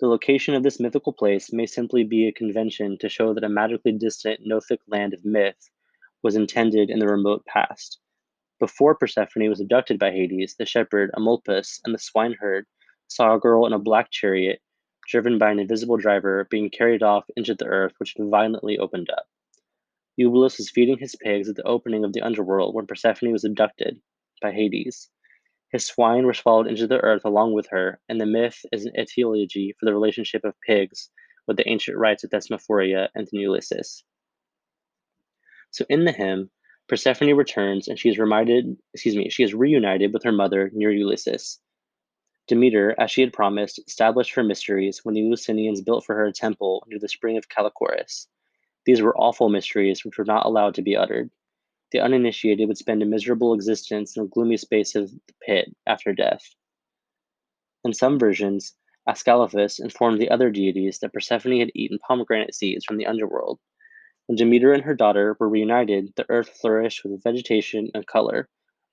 The 0.00 0.06
location 0.06 0.54
of 0.54 0.62
this 0.62 0.78
mythical 0.78 1.12
place 1.12 1.52
may 1.52 1.66
simply 1.66 2.04
be 2.04 2.28
a 2.28 2.32
convention 2.32 2.98
to 2.98 3.08
show 3.08 3.34
that 3.34 3.44
a 3.44 3.48
magically 3.48 3.92
distant 3.92 4.40
chthonic 4.46 4.78
land 4.86 5.14
of 5.14 5.24
myth 5.24 5.70
was 6.22 6.36
intended 6.36 6.90
in 6.90 6.98
the 6.98 7.08
remote 7.08 7.44
past. 7.46 8.00
Before 8.60 8.94
Persephone 8.94 9.48
was 9.48 9.60
abducted 9.60 9.98
by 9.98 10.10
Hades, 10.10 10.56
the 10.56 10.66
shepherd 10.66 11.10
Eumolpus 11.16 11.80
and 11.84 11.94
the 11.94 11.98
swineherd 11.98 12.66
saw 13.06 13.34
a 13.34 13.40
girl 13.40 13.66
in 13.66 13.72
a 13.72 13.78
black 13.78 14.10
chariot, 14.10 14.60
driven 15.08 15.38
by 15.38 15.50
an 15.50 15.58
invisible 15.58 15.96
driver, 15.96 16.46
being 16.50 16.70
carried 16.70 17.02
off 17.02 17.24
into 17.36 17.54
the 17.54 17.64
earth, 17.64 17.94
which 17.98 18.14
violently 18.18 18.78
opened 18.78 19.08
up. 19.10 19.26
Eubulus 20.16 20.58
was 20.58 20.70
feeding 20.70 20.98
his 20.98 21.16
pigs 21.16 21.48
at 21.48 21.56
the 21.56 21.66
opening 21.66 22.04
of 22.04 22.12
the 22.12 22.20
underworld 22.20 22.74
when 22.74 22.86
Persephone 22.86 23.32
was 23.32 23.44
abducted 23.44 24.00
by 24.42 24.52
Hades. 24.52 25.08
His 25.70 25.86
swine 25.86 26.26
were 26.26 26.34
swallowed 26.34 26.66
into 26.66 26.86
the 26.86 27.00
earth 27.00 27.24
along 27.24 27.52
with 27.52 27.68
her, 27.70 28.00
and 28.08 28.20
the 28.20 28.26
myth 28.26 28.64
is 28.72 28.84
an 28.84 28.92
etiology 28.98 29.74
for 29.78 29.86
the 29.86 29.94
relationship 29.94 30.44
of 30.44 30.60
pigs 30.66 31.10
with 31.46 31.56
the 31.56 31.68
ancient 31.68 31.96
rites 31.96 32.24
of 32.24 32.30
Thesmophoria 32.30 33.08
and 33.14 33.26
the 33.30 33.44
Eleusis. 33.44 34.02
So 35.70 35.84
in 35.88 36.04
the 36.04 36.12
hymn, 36.12 36.50
Persephone 36.88 37.34
returns 37.34 37.86
and 37.88 37.98
she 37.98 38.08
is 38.08 38.18
reminded, 38.18 38.76
excuse 38.94 39.14
me, 39.14 39.28
she 39.28 39.42
is 39.42 39.54
reunited 39.54 40.12
with 40.12 40.24
her 40.24 40.32
mother 40.32 40.70
near 40.72 40.90
Eleusis. 40.90 41.58
Demeter, 42.48 42.94
as 42.98 43.10
she 43.10 43.20
had 43.20 43.34
promised, 43.34 43.78
established 43.86 44.32
her 44.34 44.42
mysteries 44.42 45.04
when 45.04 45.14
the 45.14 45.20
Eleusinians 45.20 45.82
built 45.82 46.06
for 46.06 46.14
her 46.14 46.24
a 46.24 46.32
temple 46.32 46.82
near 46.88 46.98
the 46.98 47.06
spring 47.06 47.36
of 47.36 47.50
Callichorus. 47.50 48.26
These 48.86 49.02
were 49.02 49.16
awful 49.18 49.50
mysteries 49.50 50.02
which 50.02 50.16
were 50.16 50.24
not 50.24 50.46
allowed 50.46 50.74
to 50.76 50.82
be 50.82 50.96
uttered. 50.96 51.30
The 51.92 52.00
uninitiated 52.00 52.66
would 52.66 52.78
spend 52.78 53.02
a 53.02 53.06
miserable 53.06 53.52
existence 53.52 54.16
in 54.16 54.22
a 54.22 54.26
gloomy 54.26 54.56
space 54.56 54.94
of 54.94 55.10
the 55.10 55.34
pit 55.42 55.76
after 55.86 56.14
death. 56.14 56.54
In 57.84 57.92
some 57.92 58.18
versions, 58.18 58.74
Ascalaphus 59.06 59.78
informed 59.78 60.18
the 60.18 60.30
other 60.30 60.50
deities 60.50 61.00
that 61.00 61.12
Persephone 61.12 61.60
had 61.60 61.70
eaten 61.74 61.98
pomegranate 61.98 62.54
seeds 62.54 62.86
from 62.86 62.96
the 62.96 63.06
underworld. 63.06 63.60
When 64.26 64.36
Demeter 64.36 64.72
and 64.72 64.84
her 64.84 64.94
daughter 64.94 65.36
were 65.38 65.50
reunited, 65.50 66.14
the 66.16 66.24
earth 66.30 66.48
flourished 66.48 67.04
with 67.04 67.22
vegetation 67.22 67.90
and 67.92 68.06
color. 68.06 68.48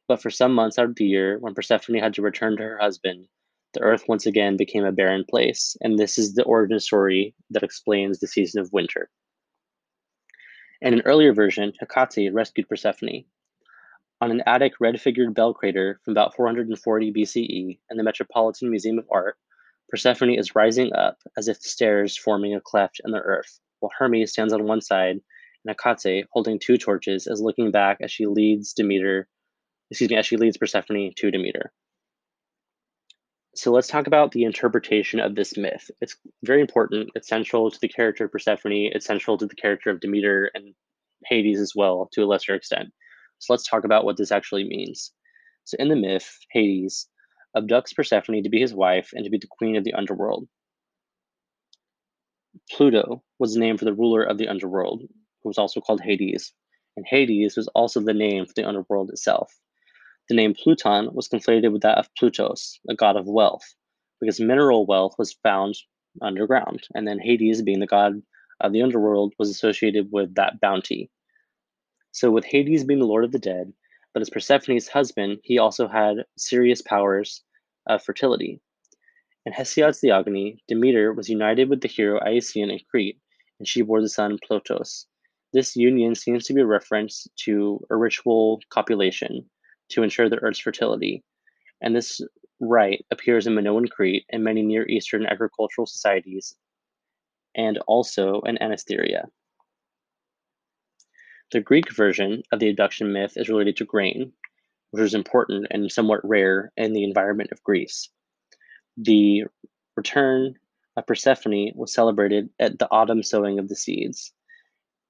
But 0.09 0.21
for 0.21 0.29
some 0.29 0.53
months 0.53 0.77
out 0.77 0.89
of 0.89 0.95
the 0.95 1.05
year, 1.05 1.39
when 1.39 1.53
Persephone 1.53 1.95
had 1.95 2.13
to 2.15 2.21
return 2.21 2.57
to 2.57 2.63
her 2.63 2.77
husband, 2.79 3.29
the 3.75 3.81
earth 3.81 4.05
once 4.07 4.25
again 4.25 4.57
became 4.57 4.83
a 4.83 4.91
barren 4.91 5.23
place, 5.29 5.77
and 5.81 5.99
this 5.99 6.17
is 6.17 6.33
the 6.33 6.43
origin 6.43 6.79
story 6.79 7.35
that 7.51 7.63
explains 7.63 8.19
the 8.19 8.27
season 8.27 8.59
of 8.59 8.73
winter. 8.73 9.09
In 10.81 10.93
an 10.93 11.01
earlier 11.05 11.33
version, 11.33 11.73
Hecate 11.79 12.33
rescued 12.33 12.67
Persephone. 12.67 13.25
On 14.21 14.31
an 14.31 14.41
Attic 14.47 14.73
red 14.79 14.99
figured 14.99 15.33
bell 15.33 15.53
krater 15.53 15.95
from 16.03 16.13
about 16.13 16.35
440 16.35 17.11
BCE 17.13 17.79
in 17.89 17.97
the 17.97 18.03
Metropolitan 18.03 18.69
Museum 18.69 18.97
of 18.97 19.07
Art, 19.11 19.37
Persephone 19.89 20.33
is 20.33 20.55
rising 20.55 20.93
up 20.93 21.17
as 21.37 21.47
if 21.47 21.61
the 21.61 21.69
stairs 21.69 22.17
forming 22.17 22.55
a 22.55 22.61
cleft 22.61 23.01
in 23.05 23.11
the 23.11 23.19
earth, 23.19 23.59
while 23.79 23.91
Hermes 23.97 24.31
stands 24.31 24.53
on 24.53 24.65
one 24.65 24.81
side 24.81 25.21
and 25.65 25.75
Hecate, 25.77 26.25
holding 26.31 26.59
two 26.59 26.77
torches, 26.77 27.27
is 27.27 27.41
looking 27.41 27.71
back 27.71 27.97
as 28.01 28.11
she 28.11 28.25
leads 28.25 28.73
Demeter, 28.73 29.27
excuse 29.91 30.09
me, 30.09 30.15
as 30.15 30.25
she 30.25 30.37
leads 30.37 30.57
Persephone 30.57 31.11
to 31.15 31.31
Demeter. 31.31 31.71
So 33.55 33.71
let's 33.71 33.87
talk 33.87 34.07
about 34.07 34.31
the 34.31 34.43
interpretation 34.43 35.21
of 35.21 35.33
this 35.33 35.55
myth. 35.55 35.89
It's 36.01 36.17
very 36.43 36.59
important. 36.59 37.11
It's 37.15 37.29
central 37.29 37.71
to 37.71 37.79
the 37.79 37.87
character 37.87 38.25
of 38.25 38.31
Persephone. 38.31 38.91
It's 38.93 39.05
central 39.05 39.37
to 39.37 39.45
the 39.45 39.55
character 39.55 39.89
of 39.89 40.01
Demeter 40.01 40.51
and 40.53 40.75
Hades 41.25 41.61
as 41.61 41.71
well, 41.73 42.09
to 42.11 42.23
a 42.23 42.25
lesser 42.25 42.53
extent. 42.53 42.89
So 43.39 43.53
let's 43.53 43.67
talk 43.67 43.85
about 43.85 44.03
what 44.03 44.17
this 44.17 44.31
actually 44.31 44.65
means. 44.65 45.13
So 45.63 45.77
in 45.79 45.87
the 45.87 45.95
myth, 45.95 46.37
Hades 46.51 47.07
abducts 47.55 47.95
Persephone 47.95 48.43
to 48.43 48.49
be 48.49 48.59
his 48.59 48.73
wife 48.73 49.11
and 49.13 49.23
to 49.23 49.29
be 49.29 49.37
the 49.37 49.47
queen 49.49 49.77
of 49.77 49.85
the 49.85 49.93
underworld. 49.93 50.49
Pluto 52.71 53.23
was 53.39 53.55
named 53.55 53.79
for 53.79 53.85
the 53.85 53.93
ruler 53.93 54.23
of 54.23 54.37
the 54.37 54.49
underworld, 54.49 55.01
who 55.01 55.49
was 55.49 55.57
also 55.57 55.79
called 55.79 56.01
Hades, 56.01 56.51
and 56.97 57.05
Hades 57.07 57.55
was 57.55 57.69
also 57.69 58.01
the 58.01 58.13
name 58.13 58.45
for 58.45 58.53
the 58.53 58.67
underworld 58.67 59.11
itself. 59.11 59.53
The 60.27 60.35
name 60.35 60.55
Pluton 60.55 61.13
was 61.13 61.29
conflated 61.29 61.71
with 61.71 61.83
that 61.83 61.99
of 61.99 62.09
Plutos, 62.15 62.79
a 62.89 62.95
god 62.95 63.15
of 63.15 63.27
wealth, 63.27 63.75
because 64.19 64.39
mineral 64.39 64.87
wealth 64.87 65.13
was 65.19 65.33
found 65.33 65.75
underground, 66.19 66.87
and 66.95 67.07
then 67.07 67.19
Hades, 67.19 67.61
being 67.61 67.79
the 67.79 67.85
god 67.85 68.23
of 68.59 68.73
the 68.73 68.81
underworld, 68.81 69.35
was 69.37 69.51
associated 69.51 70.11
with 70.11 70.33
that 70.33 70.59
bounty. 70.59 71.11
So, 72.11 72.31
with 72.31 72.43
Hades 72.43 72.83
being 72.83 73.01
the 73.01 73.05
lord 73.05 73.23
of 73.23 73.33
the 73.33 73.39
dead, 73.39 73.71
but 74.15 74.21
as 74.21 74.31
Persephone's 74.31 74.87
husband, 74.87 75.41
he 75.43 75.59
also 75.59 75.87
had 75.87 76.25
serious 76.37 76.81
powers 76.81 77.43
of 77.85 78.01
fertility. 78.01 78.61
In 79.45 79.53
Hesiod's 79.53 79.99
Theogony, 79.99 80.63
Demeter 80.67 81.13
was 81.13 81.29
united 81.29 81.69
with 81.69 81.81
the 81.81 81.87
hero 81.87 82.19
Iasion 82.19 82.71
in 82.71 82.79
Crete, 82.89 83.19
and 83.59 83.67
she 83.67 83.83
bore 83.83 84.01
the 84.01 84.09
son 84.09 84.39
Plotos. 84.39 85.05
This 85.53 85.75
union 85.75 86.15
seems 86.15 86.45
to 86.45 86.53
be 86.53 86.61
a 86.61 86.65
reference 86.65 87.27
to 87.41 87.85
a 87.91 87.95
ritual 87.95 88.59
copulation, 88.71 89.47
to 89.89 90.03
ensure 90.03 90.29
the 90.29 90.37
Earth's 90.37 90.59
fertility, 90.59 91.23
and 91.81 91.95
this 91.95 92.21
rite 92.59 93.05
appears 93.11 93.47
in 93.47 93.55
Minoan 93.55 93.87
Crete 93.87 94.25
and 94.29 94.43
many 94.43 94.61
Near 94.61 94.87
Eastern 94.87 95.25
agricultural 95.25 95.87
societies, 95.87 96.55
and 97.55 97.77
also 97.87 98.41
in 98.41 98.57
Anthesteria. 98.57 99.25
The 101.51 101.61
Greek 101.61 101.91
version 101.93 102.43
of 102.51 102.59
the 102.59 102.69
abduction 102.69 103.13
myth 103.13 103.33
is 103.35 103.49
related 103.49 103.77
to 103.77 103.85
grain, 103.85 104.33
which 104.91 105.01
was 105.01 105.13
important 105.13 105.67
and 105.69 105.91
somewhat 105.91 106.21
rare 106.23 106.71
in 106.75 106.93
the 106.93 107.03
environment 107.03 107.51
of 107.51 107.63
Greece. 107.63 108.09
The 108.97 109.43
return 109.95 110.55
of 110.97 111.05
Persephone 111.05 111.71
was 111.75 111.93
celebrated 111.93 112.49
at 112.59 112.79
the 112.79 112.89
autumn 112.89 113.21
sowing 113.21 113.59
of 113.59 113.67
the 113.67 113.75
seeds, 113.75 114.33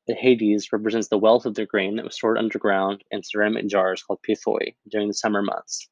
the 0.08 0.14
Hades 0.14 0.72
represents 0.72 1.08
the 1.08 1.18
wealth 1.18 1.46
of 1.46 1.56
the 1.56 1.66
grain 1.66 1.96
that 1.96 2.06
was 2.06 2.16
stored 2.16 2.38
underground 2.38 3.04
in 3.10 3.24
ceramic 3.24 3.68
jars 3.68 4.04
called 4.04 4.20
pithoi 4.22 4.76
during 4.90 5.08
the 5.08 5.14
summer 5.14 5.42
months. 5.42 5.88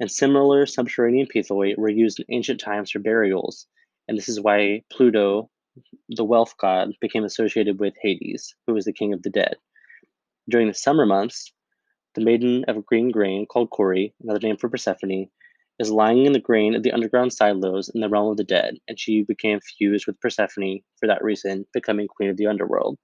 And 0.00 0.10
similar 0.10 0.64
subterranean 0.64 1.26
pithoi 1.26 1.76
were 1.76 1.90
used 1.90 2.18
in 2.18 2.26
ancient 2.30 2.60
times 2.60 2.90
for 2.90 2.98
burials, 2.98 3.66
and 4.08 4.16
this 4.16 4.28
is 4.28 4.40
why 4.40 4.82
Pluto, 4.90 5.50
the 6.08 6.24
wealth 6.24 6.54
god, 6.58 6.92
became 7.00 7.24
associated 7.24 7.78
with 7.78 7.94
Hades, 8.00 8.54
who 8.66 8.72
was 8.74 8.86
the 8.86 8.92
king 8.92 9.12
of 9.12 9.22
the 9.22 9.30
dead. 9.30 9.56
During 10.48 10.68
the 10.68 10.74
summer 10.74 11.04
months, 11.04 11.52
the 12.14 12.24
maiden 12.24 12.64
of 12.68 12.86
green 12.86 13.10
grain, 13.10 13.44
called 13.44 13.68
Kore, 13.68 14.08
another 14.22 14.40
name 14.40 14.56
for 14.56 14.70
Persephone, 14.70 15.28
is 15.78 15.90
lying 15.90 16.24
in 16.24 16.32
the 16.32 16.40
grain 16.40 16.74
of 16.74 16.82
the 16.82 16.92
underground 16.92 17.34
silos 17.34 17.90
in 17.94 18.00
the 18.00 18.08
realm 18.08 18.30
of 18.30 18.38
the 18.38 18.44
dead, 18.44 18.78
and 18.88 18.98
she 18.98 19.24
became 19.24 19.60
fused 19.60 20.06
with 20.06 20.20
Persephone 20.20 20.80
for 20.98 21.06
that 21.06 21.22
reason, 21.22 21.66
becoming 21.74 22.08
queen 22.08 22.30
of 22.30 22.38
the 22.38 22.46
underworld. 22.46 22.96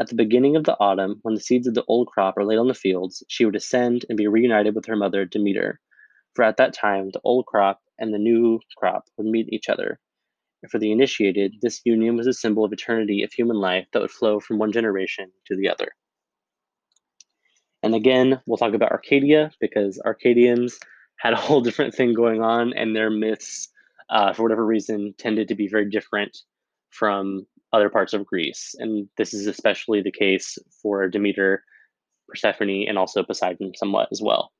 At 0.00 0.08
the 0.08 0.16
beginning 0.16 0.56
of 0.56 0.64
the 0.64 0.76
autumn, 0.80 1.20
when 1.22 1.34
the 1.34 1.40
seeds 1.40 1.68
of 1.68 1.74
the 1.74 1.84
old 1.86 2.08
crop 2.08 2.36
are 2.36 2.44
laid 2.44 2.58
on 2.58 2.66
the 2.66 2.74
fields, 2.74 3.22
she 3.28 3.44
would 3.44 3.54
ascend 3.54 4.04
and 4.08 4.18
be 4.18 4.26
reunited 4.26 4.74
with 4.74 4.86
her 4.86 4.96
mother 4.96 5.24
Demeter, 5.24 5.80
for 6.34 6.42
at 6.44 6.56
that 6.56 6.74
time 6.74 7.10
the 7.10 7.20
old 7.22 7.46
crop 7.46 7.80
and 7.98 8.12
the 8.12 8.18
new 8.18 8.58
crop 8.76 9.04
would 9.16 9.26
meet 9.26 9.52
each 9.52 9.68
other. 9.68 10.00
And 10.62 10.70
for 10.70 10.78
the 10.78 10.90
initiated, 10.90 11.56
this 11.62 11.80
union 11.84 12.16
was 12.16 12.26
a 12.26 12.32
symbol 12.32 12.64
of 12.64 12.72
eternity 12.72 13.22
of 13.22 13.32
human 13.32 13.58
life 13.58 13.86
that 13.92 14.00
would 14.00 14.10
flow 14.10 14.40
from 14.40 14.58
one 14.58 14.72
generation 14.72 15.30
to 15.46 15.56
the 15.56 15.68
other. 15.68 15.92
And 17.84 17.94
again, 17.94 18.40
we'll 18.46 18.56
talk 18.56 18.74
about 18.74 18.90
Arcadia 18.90 19.52
because 19.60 20.00
Arcadians 20.04 20.80
had 21.18 21.34
a 21.34 21.36
whole 21.36 21.60
different 21.60 21.94
thing 21.94 22.14
going 22.14 22.42
on, 22.42 22.72
and 22.72 22.96
their 22.96 23.10
myths, 23.10 23.68
uh, 24.10 24.32
for 24.32 24.42
whatever 24.42 24.66
reason, 24.66 25.14
tended 25.18 25.48
to 25.48 25.54
be 25.54 25.68
very 25.68 25.88
different 25.88 26.38
from 26.90 27.46
other 27.74 27.90
parts 27.90 28.12
of 28.12 28.24
Greece. 28.24 28.74
And 28.78 29.08
this 29.18 29.34
is 29.34 29.46
especially 29.46 30.00
the 30.00 30.12
case 30.12 30.56
for 30.80 31.08
Demeter, 31.08 31.64
Persephone, 32.28 32.86
and 32.88 32.96
also 32.96 33.22
Poseidon 33.22 33.72
somewhat 33.76 34.08
as 34.12 34.22
well. 34.22 34.52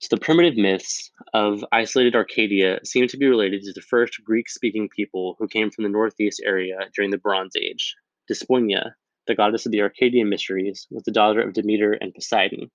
So 0.00 0.08
the 0.16 0.20
primitive 0.20 0.56
myths 0.56 1.10
of 1.34 1.62
isolated 1.72 2.16
Arcadia 2.16 2.80
seem 2.84 3.06
to 3.08 3.18
be 3.18 3.26
related 3.26 3.62
to 3.64 3.72
the 3.74 3.82
first 3.82 4.24
Greek 4.24 4.48
speaking 4.48 4.88
people 4.88 5.36
who 5.38 5.46
came 5.46 5.70
from 5.70 5.84
the 5.84 5.90
northeast 5.90 6.42
area 6.44 6.78
during 6.96 7.10
the 7.10 7.18
Bronze 7.18 7.54
Age. 7.54 7.94
Despoina, 8.30 8.92
the 9.26 9.34
goddess 9.34 9.66
of 9.66 9.72
the 9.72 9.82
Arcadian 9.82 10.30
mysteries, 10.30 10.86
was 10.90 11.02
the 11.02 11.12
daughter 11.12 11.42
of 11.42 11.52
Demeter 11.52 11.92
and 11.92 12.14
Poseidon, 12.14 12.70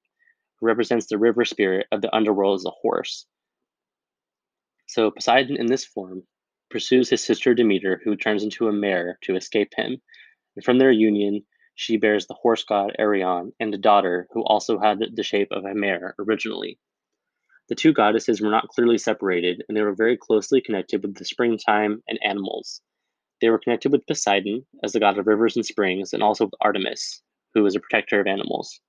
who 0.59 0.67
represents 0.67 1.07
the 1.07 1.17
river 1.17 1.45
spirit 1.45 1.87
of 1.91 2.01
the 2.01 2.15
underworld 2.15 2.59
as 2.59 2.65
a 2.65 2.69
horse. 2.69 3.25
So 4.87 5.09
Poseidon 5.09 5.57
in 5.57 5.65
this 5.65 5.83
form 5.83 6.23
pursues 6.75 7.09
his 7.09 7.23
sister 7.23 7.53
Demeter, 7.53 8.01
who 8.03 8.17
turns 8.17 8.43
into 8.43 8.67
a 8.67 8.73
mare 8.73 9.17
to 9.21 9.37
escape 9.37 9.71
him. 9.77 10.01
And 10.57 10.65
from 10.65 10.77
their 10.77 10.91
union, 10.91 11.45
she 11.73 11.95
bears 11.95 12.27
the 12.27 12.33
horse 12.33 12.65
god 12.65 12.93
Arion 12.99 13.53
and 13.61 13.73
a 13.73 13.77
daughter 13.77 14.27
who 14.31 14.43
also 14.43 14.77
had 14.77 14.99
the 15.15 15.23
shape 15.23 15.47
of 15.51 15.63
a 15.63 15.73
mare 15.73 16.15
originally. 16.19 16.77
The 17.69 17.75
two 17.75 17.93
goddesses 17.93 18.41
were 18.41 18.49
not 18.49 18.67
clearly 18.67 18.97
separated, 18.97 19.63
and 19.69 19.77
they 19.77 19.83
were 19.83 19.95
very 19.95 20.17
closely 20.17 20.59
connected 20.59 21.01
with 21.01 21.15
the 21.15 21.23
springtime 21.23 22.03
and 22.09 22.19
animals. 22.21 22.81
They 23.39 23.49
were 23.49 23.59
connected 23.59 23.93
with 23.93 24.05
Poseidon 24.05 24.65
as 24.83 24.91
the 24.91 24.99
god 24.99 25.17
of 25.17 25.27
rivers 25.27 25.55
and 25.55 25.65
springs, 25.65 26.11
and 26.11 26.21
also 26.21 26.43
with 26.47 26.55
Artemis, 26.59 27.21
who 27.53 27.63
was 27.63 27.77
a 27.77 27.79
protector 27.79 28.19
of 28.19 28.27
animals. 28.27 28.81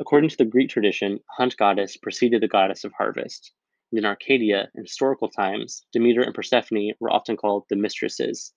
According 0.00 0.30
to 0.30 0.36
the 0.36 0.46
Greek 0.46 0.70
tradition, 0.70 1.20
hunt 1.30 1.56
goddess 1.56 1.96
preceded 1.96 2.42
the 2.42 2.48
goddess 2.48 2.82
of 2.82 2.92
harvest. 2.98 3.52
In 3.94 4.06
Arcadia, 4.06 4.70
in 4.74 4.84
historical 4.84 5.28
times, 5.28 5.84
Demeter 5.92 6.22
and 6.22 6.34
Persephone 6.34 6.94
were 6.98 7.12
often 7.12 7.36
called 7.36 7.66
the 7.68 7.76
mistresses. 7.76 8.54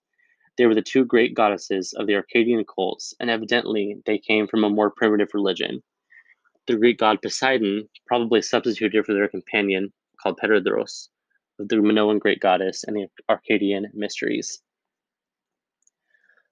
They 0.56 0.64
were 0.64 0.74
the 0.74 0.80
two 0.80 1.04
great 1.04 1.34
goddesses 1.34 1.92
of 1.92 2.06
the 2.06 2.14
Arcadian 2.14 2.64
cults, 2.64 3.12
and 3.20 3.28
evidently 3.28 4.00
they 4.06 4.16
came 4.16 4.46
from 4.46 4.64
a 4.64 4.70
more 4.70 4.90
primitive 4.90 5.34
religion. 5.34 5.82
The 6.66 6.78
Greek 6.78 6.96
god 6.96 7.20
Poseidon 7.20 7.86
probably 8.06 8.40
substituted 8.40 9.04
for 9.04 9.12
their 9.12 9.28
companion, 9.28 9.92
called 10.22 10.38
Paredros, 10.38 11.10
of 11.58 11.68
the 11.68 11.82
Minoan 11.82 12.18
great 12.18 12.40
goddess 12.40 12.82
and 12.84 12.96
the 12.96 13.08
Arcadian 13.28 13.90
mysteries. 13.92 14.62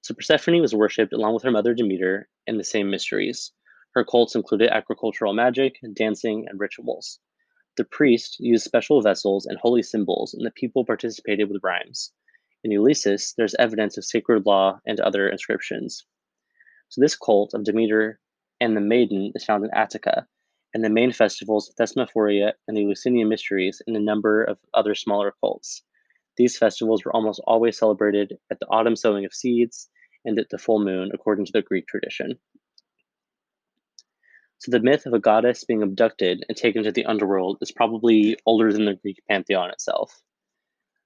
So 0.03 0.13
Persephone 0.13 0.61
was 0.61 0.75
worshipped 0.75 1.15
along 1.15 1.33
with 1.33 1.43
her 1.45 1.51
mother 1.51 1.73
Demeter 1.73 2.29
in 2.47 2.59
the 2.59 2.65
same 2.65 2.91
mysteries. 2.91 3.51
Her 3.95 4.05
cults 4.05 4.35
included 4.35 4.69
agricultural 4.69 5.33
magic, 5.33 5.79
dancing, 5.95 6.47
and 6.51 6.61
rituals. 6.61 7.19
The 7.77 7.85
priest 7.85 8.39
used 8.39 8.65
special 8.65 9.03
vessels 9.03 9.47
and 9.47 9.59
holy 9.59 9.83
symbols, 9.83 10.33
and 10.33 10.47
the 10.47 10.53
people 10.53 10.85
participated 10.85 11.51
with 11.51 11.65
rhymes. 11.65 12.13
In 12.63 12.71
Eleusis, 12.71 13.35
there's 13.35 13.57
evidence 13.57 13.97
of 13.99 14.05
sacred 14.05 14.47
law 14.47 14.81
and 14.87 15.01
other 15.01 15.29
inscriptions. 15.29 16.07
So, 16.89 17.01
this 17.01 17.17
cult 17.17 17.53
of 17.53 17.65
Demeter 17.65 18.21
and 18.61 18.77
the 18.77 18.81
Maiden 18.81 19.33
is 19.35 19.45
found 19.45 19.65
in 19.65 19.71
Attica, 19.75 20.29
and 20.73 20.85
the 20.85 20.89
main 20.89 21.11
festivals 21.11 21.75
Thesmophoria 21.75 22.53
and 22.69 22.77
the 22.77 22.85
Eleusinian 22.85 23.29
Mysteries, 23.29 23.83
and 23.89 23.97
a 23.97 24.01
number 24.01 24.45
of 24.45 24.59
other 24.73 24.95
smaller 24.95 25.35
cults. 25.41 25.83
These 26.37 26.57
festivals 26.57 27.05
were 27.05 27.15
almost 27.15 27.41
always 27.45 27.77
celebrated 27.77 28.39
at 28.51 28.61
the 28.61 28.67
autumn 28.67 28.95
sowing 28.95 29.25
of 29.25 29.35
seeds 29.35 29.91
and 30.25 30.39
at 30.39 30.49
the 30.51 30.59
full 30.59 30.79
moon, 30.79 31.11
according 31.13 31.47
to 31.47 31.53
the 31.53 31.63
Greek 31.63 31.89
tradition. 31.89 32.39
So 34.59 34.71
the 34.71 34.81
myth 34.81 35.05
of 35.07 35.13
a 35.13 35.19
goddess 35.19 35.65
being 35.65 35.83
abducted 35.83 36.45
and 36.49 36.57
taken 36.57 36.85
to 36.85 36.93
the 36.93 37.05
underworld 37.05 37.59
is 37.61 37.71
probably 37.71 38.39
older 38.47 38.73
than 38.73 38.87
the 38.87 38.95
Greek 38.95 39.21
pantheon 39.29 39.71
itself. 39.71 40.23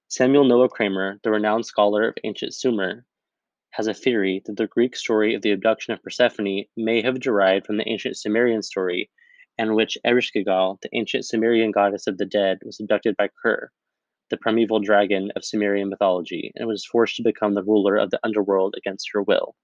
Samuel 0.07 0.45
Noah 0.45 0.69
Kramer, 0.69 1.19
the 1.23 1.31
renowned 1.31 1.65
scholar 1.65 2.07
of 2.07 2.17
ancient 2.23 2.55
Sumer, 2.55 3.05
has 3.71 3.87
a 3.87 3.93
theory 3.93 4.41
that 4.45 4.57
the 4.57 4.67
Greek 4.67 4.95
story 4.95 5.35
of 5.35 5.41
the 5.41 5.51
abduction 5.51 5.93
of 5.93 6.01
Persephone 6.01 6.65
may 6.75 7.01
have 7.01 7.19
derived 7.19 7.65
from 7.65 7.77
the 7.77 7.87
ancient 7.87 8.17
Sumerian 8.17 8.63
story, 8.63 9.11
in 9.57 9.75
which 9.75 9.97
Ereshkigal, 10.05 10.79
the 10.81 10.89
ancient 10.93 11.25
Sumerian 11.25 11.71
goddess 11.71 12.07
of 12.07 12.17
the 12.17 12.25
dead, 12.25 12.59
was 12.63 12.79
abducted 12.79 13.15
by 13.17 13.29
Kur, 13.41 13.71
the 14.29 14.37
primeval 14.37 14.79
dragon 14.79 15.31
of 15.35 15.45
Sumerian 15.45 15.89
mythology, 15.89 16.51
and 16.55 16.67
was 16.67 16.85
forced 16.85 17.17
to 17.17 17.23
become 17.23 17.53
the 17.53 17.63
ruler 17.63 17.97
of 17.97 18.09
the 18.09 18.19
underworld 18.23 18.75
against 18.77 19.09
her 19.11 19.21
will. 19.21 19.55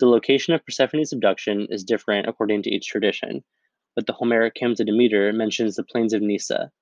The 0.00 0.08
location 0.08 0.54
of 0.54 0.64
Persephone's 0.64 1.12
abduction 1.12 1.68
is 1.70 1.84
different 1.84 2.26
according 2.28 2.62
to 2.62 2.70
each 2.70 2.88
tradition, 2.88 3.44
but 3.94 4.06
the 4.06 4.12
Homeric 4.12 4.54
hymn 4.56 4.74
to 4.74 4.84
Demeter 4.84 5.32
mentions 5.32 5.76
the 5.76 5.84
plains 5.84 6.12
of 6.12 6.20
Nisa. 6.20 6.72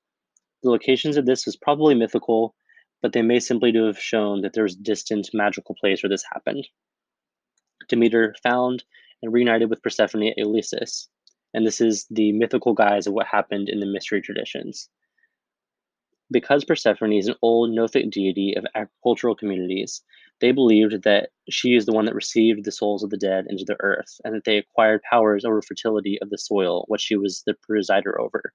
The 0.63 0.71
locations 0.71 1.19
of 1.19 1.27
this 1.27 1.45
was 1.45 1.57
probably 1.57 1.95
mythical, 1.95 2.55
but 3.03 3.13
they 3.13 3.21
may 3.21 3.39
simply 3.39 3.71
have 3.75 3.99
shown 3.99 4.41
that 4.41 4.55
there 4.55 4.63
was 4.63 4.77
a 4.77 4.83
distant 4.83 5.29
magical 5.35 5.75
place 5.75 6.03
where 6.03 6.09
this 6.09 6.25
happened. 6.33 6.67
Demeter 7.89 8.35
found 8.43 8.85
and 9.23 9.31
reunited 9.31 9.69
with 9.69 9.83
Persephone 9.83 10.29
at 10.29 10.39
Eleusis, 10.39 11.09
and 11.53 11.67
this 11.67 11.83
is 11.83 12.07
the 12.11 12.33
mythical 12.33 12.73
guise 12.73 13.07
of 13.07 13.13
what 13.13 13.27
happened 13.27 13.69
in 13.69 13.81
the 13.81 13.87
mystery 13.87 14.23
traditions. 14.23 14.89
Because 16.31 16.65
Persephone 16.65 17.13
is 17.13 17.29
an 17.29 17.35
old 17.43 17.71
chthonic 17.71 18.11
deity 18.11 18.55
of 18.57 18.65
agricultural 18.75 19.37
communities, 19.37 20.03
they 20.43 20.53
believed 20.53 21.05
that 21.05 21.31
she 21.49 21.75
is 21.75 21.87
the 21.87 21.93
one 21.93 22.05
that 22.05 22.15
received 22.15 22.65
the 22.65 22.73
souls 22.73 23.03
of 23.03 23.09
the 23.09 23.17
dead 23.17 23.47
into 23.49 23.65
the 23.65 23.77
earth, 23.81 24.21
and 24.25 24.35
that 24.35 24.45
they 24.45 24.59
acquired 24.59 25.01
powers 25.09 25.45
over 25.45 25.63
fertility 25.63 26.19
of 26.21 26.29
the 26.29 26.37
soil, 26.37 26.85
which 26.89 27.01
she 27.01 27.17
was 27.17 27.43
the 27.47 27.55
presider 27.55 28.21
over. 28.21 28.53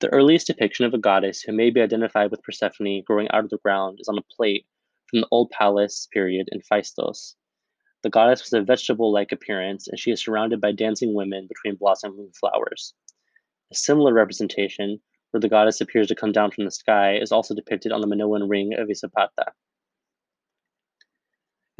The 0.00 0.08
earliest 0.08 0.48
depiction 0.48 0.84
of 0.84 0.92
a 0.92 0.98
goddess 0.98 1.40
who 1.40 1.52
may 1.52 1.70
be 1.70 1.80
identified 1.80 2.32
with 2.32 2.42
Persephone 2.42 3.02
growing 3.06 3.30
out 3.30 3.44
of 3.44 3.50
the 3.50 3.58
ground 3.58 3.98
is 4.00 4.08
on 4.08 4.18
a 4.18 4.34
plate 4.36 4.66
from 5.08 5.20
the 5.20 5.28
Old 5.30 5.50
Palace 5.50 6.08
period 6.12 6.48
in 6.52 6.60
Phaistos. 6.60 7.36
The 8.02 8.10
goddess 8.10 8.42
was 8.42 8.52
a 8.52 8.62
vegetable 8.62 9.12
like 9.12 9.30
appearance, 9.30 9.86
and 9.86 9.98
she 9.98 10.10
is 10.10 10.20
surrounded 10.20 10.60
by 10.60 10.72
dancing 10.72 11.14
women 11.14 11.46
between 11.48 11.78
blossoming 11.78 12.32
flowers. 12.38 12.92
A 13.70 13.76
similar 13.76 14.12
representation 14.12 15.00
where 15.32 15.40
the 15.40 15.48
goddess 15.48 15.80
appears 15.80 16.08
to 16.08 16.14
come 16.14 16.32
down 16.32 16.50
from 16.50 16.64
the 16.64 16.70
sky, 16.70 17.16
is 17.16 17.32
also 17.32 17.54
depicted 17.54 17.90
on 17.90 18.00
the 18.00 18.06
Minoan 18.06 18.48
ring 18.48 18.74
of 18.74 18.88
Isopata. 18.88 19.52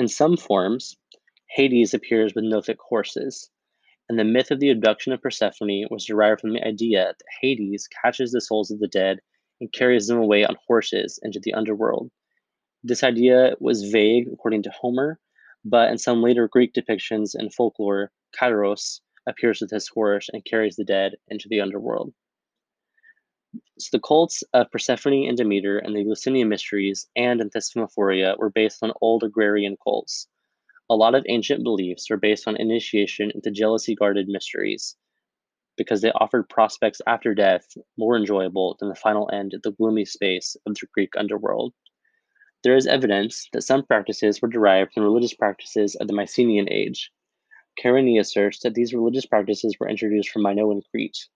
In 0.03 0.09
some 0.09 0.37
forms, 0.37 0.97
Hades 1.51 1.95
appears 1.95 2.35
with 2.35 2.43
chthonic 2.47 2.79
horses, 2.89 3.53
and 4.09 4.19
the 4.19 4.25
myth 4.25 4.51
of 4.51 4.59
the 4.59 4.71
abduction 4.71 5.13
of 5.13 5.23
Persephone 5.23 5.87
was 5.93 6.05
derived 6.05 6.41
from 6.41 6.53
the 6.55 6.67
idea 6.67 7.15
that 7.17 7.25
Hades 7.41 7.87
catches 7.87 8.33
the 8.33 8.41
souls 8.41 8.73
of 8.73 8.81
the 8.81 8.89
dead 8.89 9.21
and 9.61 9.73
carries 9.73 10.09
them 10.09 10.19
away 10.19 10.45
on 10.45 10.57
horses 10.67 11.21
into 11.23 11.39
the 11.39 11.55
underworld. 11.55 12.11
This 12.83 13.05
idea 13.05 13.55
was 13.61 13.93
vague 13.93 14.27
according 14.33 14.65
to 14.65 14.73
Homer, 14.73 15.21
but 15.65 15.93
in 15.93 15.99
some 15.99 16.21
later 16.21 16.49
Greek 16.49 16.75
depictions 16.75 17.37
and 17.37 17.55
folklore, 17.55 18.11
Charos 18.37 19.03
appears 19.29 19.61
with 19.61 19.71
his 19.71 19.87
horse 19.87 20.29
and 20.33 20.45
carries 20.45 20.75
the 20.75 20.85
dead 20.85 21.13
into 21.29 21.47
the 21.49 21.61
underworld. 21.61 22.13
So 23.79 23.89
the 23.93 24.01
cults 24.01 24.43
of 24.55 24.71
Persephone 24.71 25.29
and 25.29 25.37
Demeter 25.37 25.79
and 25.79 25.95
the 25.95 26.01
Eleusinian 26.01 26.49
mysteries 26.49 27.07
and 27.17 27.41
in 27.41 27.51
Thesmophoria 27.51 28.39
were 28.39 28.51
based 28.51 28.83
on 28.83 28.93
old 29.01 29.23
agrarian 29.23 29.77
cults. 29.83 30.29
A 30.89 30.95
lot 30.97 31.15
of 31.15 31.27
ancient 31.29 31.63
beliefs 31.63 32.09
were 32.09 32.17
based 32.17 32.49
on 32.49 32.57
initiation 32.57 33.31
into 33.35 33.51
jealousy 33.51 33.95
guarded 33.95 34.29
mysteries 34.29 34.97
because 35.77 36.01
they 36.01 36.13
offered 36.13 36.49
prospects 36.49 37.01
after 37.07 37.35
death 37.35 37.67
more 37.99 38.17
enjoyable 38.17 38.77
than 38.79 38.89
the 38.89 38.95
final 38.95 39.29
end 39.33 39.55
of 39.55 39.63
the 39.63 39.73
gloomy 39.73 40.05
space 40.05 40.57
of 40.67 40.75
the 40.75 40.87
Greek 40.95 41.11
underworld. 41.17 41.75
There 42.63 42.77
is 42.77 42.87
evidence 42.87 43.49
that 43.53 43.63
some 43.63 43.85
practices 43.85 44.41
were 44.41 44.49
derived 44.49 44.93
from 44.93 45.03
religious 45.03 45.35
practices 45.35 45.95
of 45.97 46.07
the 46.07 46.15
Mycenaean 46.15 46.71
age. 46.71 47.11
Kerényi 47.83 48.21
asserts 48.21 48.61
that 48.61 48.75
these 48.75 48.95
religious 48.95 49.27
practices 49.27 49.77
were 49.81 49.89
introduced 49.89 50.31
from 50.31 50.43
Minoan 50.43 50.83
Crete, 50.91 51.27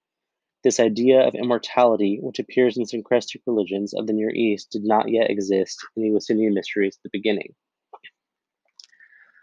this 0.66 0.80
idea 0.80 1.20
of 1.20 1.36
immortality, 1.36 2.18
which 2.20 2.40
appears 2.40 2.76
in 2.76 2.84
syncretic 2.84 3.40
religions 3.46 3.94
of 3.94 4.08
the 4.08 4.12
Near 4.12 4.30
East, 4.30 4.68
did 4.72 4.82
not 4.82 5.08
yet 5.08 5.30
exist 5.30 5.78
in 5.94 6.02
the 6.02 6.08
Eleusinian 6.08 6.54
mysteries 6.54 6.96
at 6.96 7.04
the 7.04 7.16
beginning. 7.16 7.54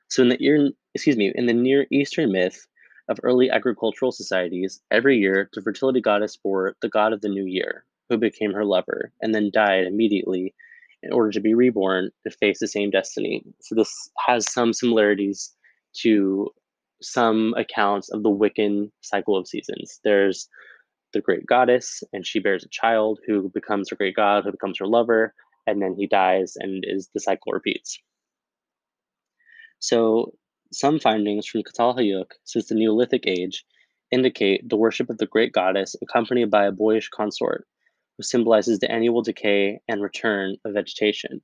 So, 0.09 0.23
in 0.23 0.29
the 0.29 0.73
excuse 0.93 1.15
me, 1.15 1.31
in 1.33 1.45
the 1.45 1.53
Near 1.53 1.87
Eastern 1.93 2.33
myth 2.33 2.67
of 3.07 3.19
early 3.23 3.49
agricultural 3.49 4.11
societies, 4.11 4.81
every 4.91 5.17
year 5.17 5.49
the 5.53 5.61
fertility 5.61 6.01
goddess 6.01 6.35
bore 6.35 6.75
the 6.81 6.89
god 6.89 7.13
of 7.13 7.21
the 7.21 7.29
new 7.29 7.45
year, 7.45 7.85
who 8.09 8.17
became 8.17 8.51
her 8.51 8.65
lover, 8.65 9.13
and 9.21 9.33
then 9.33 9.49
died 9.49 9.85
immediately 9.87 10.53
in 11.03 11.13
order 11.13 11.31
to 11.31 11.39
be 11.39 11.53
reborn 11.53 12.09
to 12.27 12.31
face 12.31 12.59
the 12.59 12.67
same 12.67 12.89
destiny. 12.89 13.45
So, 13.61 13.75
this 13.75 14.09
has 14.27 14.51
some 14.51 14.73
similarities 14.73 15.55
to 16.01 16.49
some 17.01 17.53
accounts 17.55 18.09
of 18.09 18.23
the 18.23 18.29
Wiccan 18.29 18.91
cycle 18.99 19.37
of 19.37 19.47
seasons. 19.47 20.01
There's 20.03 20.49
the 21.13 21.21
great 21.21 21.45
goddess, 21.45 22.03
and 22.11 22.25
she 22.25 22.39
bears 22.39 22.63
a 22.63 22.69
child 22.69 23.19
who 23.25 23.49
becomes 23.49 23.89
her 23.89 23.95
great 23.95 24.15
god, 24.15 24.43
who 24.43 24.51
becomes 24.51 24.79
her 24.79 24.87
lover, 24.87 25.33
and 25.65 25.81
then 25.81 25.95
he 25.97 26.07
dies, 26.07 26.55
and 26.57 26.83
is 26.85 27.09
the 27.13 27.19
cycle 27.19 27.53
repeats. 27.53 27.99
So, 29.79 30.33
some 30.71 30.99
findings 30.99 31.45
from 31.45 31.61
Çatalhöyük 31.63 32.31
since 32.43 32.67
the 32.67 32.75
Neolithic 32.75 33.27
age 33.27 33.65
indicate 34.11 34.67
the 34.67 34.77
worship 34.77 35.09
of 35.09 35.17
the 35.17 35.27
great 35.27 35.53
goddess 35.53 35.95
accompanied 36.01 36.49
by 36.49 36.65
a 36.65 36.71
boyish 36.71 37.09
consort, 37.09 37.67
who 38.17 38.23
symbolizes 38.23 38.79
the 38.79 38.91
annual 38.91 39.21
decay 39.21 39.79
and 39.87 40.01
return 40.01 40.57
of 40.65 40.73
vegetation. 40.73 41.41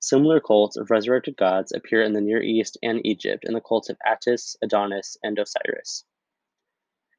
Similar 0.00 0.40
cults 0.40 0.76
of 0.76 0.90
resurrected 0.90 1.36
gods 1.36 1.72
appear 1.72 2.02
in 2.02 2.12
the 2.12 2.20
Near 2.20 2.42
East 2.42 2.76
and 2.82 3.00
Egypt 3.06 3.44
in 3.46 3.54
the 3.54 3.60
cults 3.60 3.88
of 3.88 3.96
Attis, 4.04 4.56
Adonis, 4.60 5.16
and 5.22 5.38
Osiris. 5.38 6.04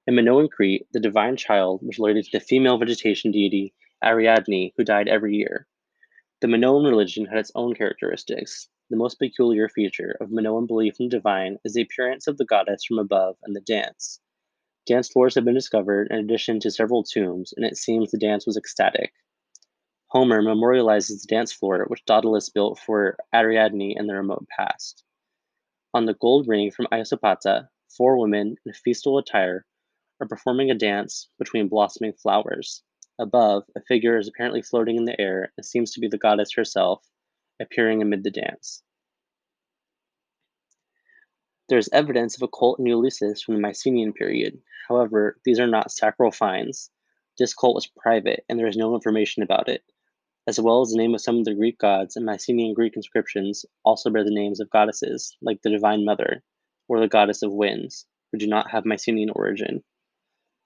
In 0.06 0.16
Minoan 0.16 0.50
Crete, 0.50 0.86
the 0.92 1.00
divine 1.00 1.38
child 1.38 1.82
was 1.82 1.98
related 1.98 2.26
to 2.26 2.32
the 2.34 2.44
female 2.44 2.78
vegetation 2.78 3.32
deity 3.32 3.74
Ariadne, 4.04 4.74
who 4.76 4.84
died 4.84 5.08
every 5.08 5.38
year. 5.38 5.66
The 6.42 6.50
Minoan 6.50 6.84
religion 6.84 7.26
had 7.26 7.38
its 7.38 7.54
own 7.56 7.74
characteristics. 7.74 8.68
The 8.90 8.98
most 8.98 9.18
peculiar 9.18 9.70
feature 9.70 10.18
of 10.20 10.30
Minoan 10.30 10.68
belief 10.68 11.00
in 11.00 11.08
the 11.08 11.18
divine 11.18 11.58
is 11.64 11.76
the 11.76 11.84
appearance 11.84 12.28
of 12.28 12.38
the 12.38 12.44
goddess 12.44 12.84
from 12.84 13.00
above 13.00 13.38
and 13.44 13.56
the 13.56 13.62
dance. 13.62 14.20
Dance 14.86 15.08
floors 15.08 15.36
have 15.36 15.46
been 15.46 15.54
discovered 15.54 16.10
in 16.12 16.18
addition 16.18 16.60
to 16.60 16.70
several 16.72 17.06
tombs, 17.06 17.54
and 17.56 17.66
it 17.66 17.78
seems 17.78 18.12
the 18.12 18.18
dance 18.18 18.46
was 18.46 18.58
ecstatic. 18.58 19.14
Homer 20.08 20.42
memorializes 20.42 21.22
the 21.22 21.28
dance 21.30 21.54
floor 21.54 21.86
which 21.88 22.04
Daedalus 22.04 22.50
built 22.50 22.78
for 22.78 23.16
Ariadne 23.34 23.96
in 23.98 24.08
the 24.08 24.16
remote 24.16 24.48
past. 24.50 25.06
On 25.94 26.06
the 26.06 26.14
gold 26.16 26.46
ring 26.50 26.72
from 26.72 26.88
Isopata, 26.92 27.70
four 27.88 28.20
women 28.20 28.58
in 28.66 28.74
festal 28.74 29.18
attire 29.18 29.66
are 30.22 30.28
performing 30.28 30.72
a 30.72 30.76
dance 30.76 31.30
between 31.40 31.68
blossoming 31.68 32.14
flowers. 32.14 32.84
Above, 33.20 33.64
a 33.76 33.82
figure 33.82 34.18
is 34.18 34.28
apparently 34.28 34.62
floating 34.62 34.98
in 34.98 35.06
the 35.06 35.20
air 35.20 35.54
and 35.58 35.66
seems 35.66 35.92
to 35.92 36.00
be 36.00 36.08
the 36.08 36.18
goddess 36.18 36.54
herself, 36.54 37.06
appearing 37.60 38.02
amid 38.02 38.24
the 38.24 38.32
dance. 38.32 38.82
There's 41.70 41.90
evidence 41.94 42.36
of 42.36 42.42
a 42.42 42.48
cult 42.48 42.80
in 42.80 42.86
Eleusis 42.86 43.42
from 43.42 43.56
the 43.56 43.62
Mycenaean 43.62 44.14
period. 44.14 44.62
However, 44.88 45.40
these 45.46 45.60
are 45.60 45.68
not 45.68 45.92
sacral 45.92 46.32
finds. 46.32 46.92
This 47.38 47.54
cult 47.54 47.76
was 47.76 47.88
private, 47.88 48.44
and 48.50 48.60
there 48.60 48.68
is 48.68 48.78
no 48.78 48.94
information 48.94 49.44
about 49.44 49.70
it, 49.70 49.84
as 50.46 50.60
well 50.60 50.82
as 50.82 50.90
the 50.90 50.98
name 50.98 51.16
of 51.16 51.22
some 51.22 51.38
of 51.38 51.46
the 51.46 51.56
Greek 51.56 51.80
gods 51.80 52.16
and 52.16 52.26
Mycenaean 52.26 52.74
Greek 52.74 52.96
inscriptions 52.96 53.66
also 53.84 54.10
bear 54.10 54.24
the 54.24 54.30
names 54.30 54.60
of 54.60 54.70
goddesses, 54.70 55.38
like 55.42 55.62
the 55.62 55.70
Divine 55.70 56.04
Mother 56.04 56.44
or 56.88 57.00
the 57.00 57.08
Goddess 57.08 57.42
of 57.42 57.54
Winds, 57.54 58.06
who 58.32 58.38
do 58.38 58.48
not 58.48 58.70
have 58.70 58.86
Mycenaean 58.86 59.30
origin. 59.30 59.84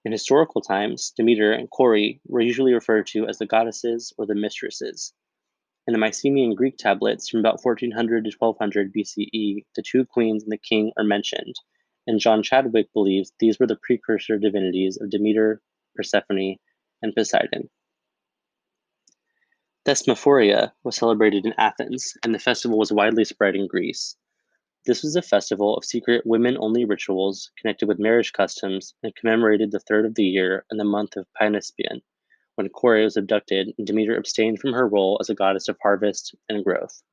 In 0.08 0.14
historical 0.14 0.62
times, 0.62 1.12
Demeter 1.18 1.52
and 1.52 1.70
Kore 1.70 2.14
were 2.28 2.40
usually 2.40 2.74
referred 2.74 3.08
to 3.08 3.28
as 3.28 3.40
the 3.40 3.46
goddesses 3.46 4.14
or 4.18 4.26
the 4.26 4.36
mistresses. 4.36 5.14
In 5.86 5.92
the 5.92 5.98
Mycenaean 5.98 6.56
Greek 6.56 6.78
tablets 6.78 7.28
from 7.28 7.42
about 7.42 7.60
1400 7.62 8.24
to 8.24 8.32
1200 8.40 8.94
BCE, 8.94 9.66
the 9.76 9.82
two 9.82 10.06
queens 10.06 10.44
and 10.44 10.52
the 10.54 10.58
king 10.58 10.94
are 10.96 11.04
mentioned, 11.04 11.56
and 12.08 12.22
John 12.22 12.42
Chadwick 12.42 12.94
believes 12.94 13.34
these 13.42 13.60
were 13.60 13.68
the 13.68 13.76
precursor 13.76 14.38
divinities 14.38 14.96
of 14.96 15.10
Demeter, 15.10 15.62
Persephone, 15.94 16.56
and 17.02 17.14
Poseidon. 17.14 17.70
Thesmophoria 19.84 20.72
was 20.86 20.96
celebrated 20.96 21.46
in 21.46 21.54
Athens, 21.58 22.14
and 22.24 22.34
the 22.34 22.40
festival 22.40 22.80
was 22.80 22.94
widely 22.94 23.26
spread 23.26 23.58
in 23.58 23.68
Greece. 23.68 24.16
This 24.88 25.04
was 25.04 25.18
a 25.18 25.22
festival 25.22 25.76
of 25.76 25.84
secret 25.84 26.26
women 26.26 26.56
only 26.58 26.86
rituals 26.86 27.52
connected 27.60 27.90
with 27.90 28.00
marriage 28.00 28.32
customs 28.32 28.96
and 29.04 29.14
commemorated 29.14 29.70
the 29.70 29.82
third 29.82 30.06
of 30.06 30.16
the 30.16 30.24
year 30.24 30.66
in 30.72 30.78
the 30.78 30.86
month 30.86 31.18
of 31.18 31.28
Pyanepsion, 31.34 32.02
when 32.56 32.70
Kore 32.70 33.04
was 33.04 33.18
abducted 33.18 33.74
and 33.78 33.86
Demeter 33.86 34.16
abstained 34.16 34.60
from 34.62 34.72
her 34.72 34.88
role 34.88 35.18
as 35.20 35.30
a 35.30 35.36
goddess 35.36 35.68
of 35.68 35.78
harvest 35.84 36.36
and 36.48 36.64
growth. 36.64 37.04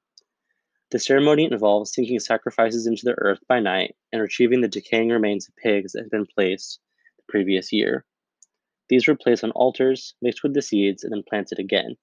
The 0.93 1.01
ceremony 1.01 1.47
involves 1.47 1.93
sinking 1.93 2.21
sacrifices 2.21 2.87
into 2.87 3.07
the 3.07 3.19
earth 3.19 3.41
by 3.49 3.59
night 3.59 3.97
and 4.13 4.23
retrieving 4.23 4.61
the 4.61 4.69
decaying 4.69 5.09
remains 5.09 5.49
of 5.49 5.57
pigs 5.57 5.95
that 5.95 6.03
had 6.03 6.11
been 6.11 6.27
placed 6.27 6.79
the 7.17 7.25
previous 7.29 7.73
year. 7.73 8.05
These 8.89 9.09
were 9.09 9.17
placed 9.17 9.43
on 9.43 9.51
altars, 9.51 10.15
mixed 10.23 10.45
with 10.45 10.55
the 10.55 10.63
seeds, 10.63 11.03
and 11.03 11.13
then 11.13 11.25
planted 11.29 11.59
again. 11.59 11.97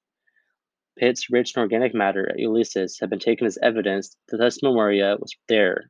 Pits 0.97 1.29
rich 1.29 1.53
in 1.55 1.61
organic 1.61 1.93
matter 1.93 2.29
at 2.29 2.37
Eleusis 2.37 2.99
have 2.99 3.09
been 3.09 3.19
taken 3.19 3.47
as 3.47 3.57
evidence 3.63 4.15
that 4.29 4.39
Thesmophoria 4.39 5.19
was 5.19 5.33
there, 5.47 5.89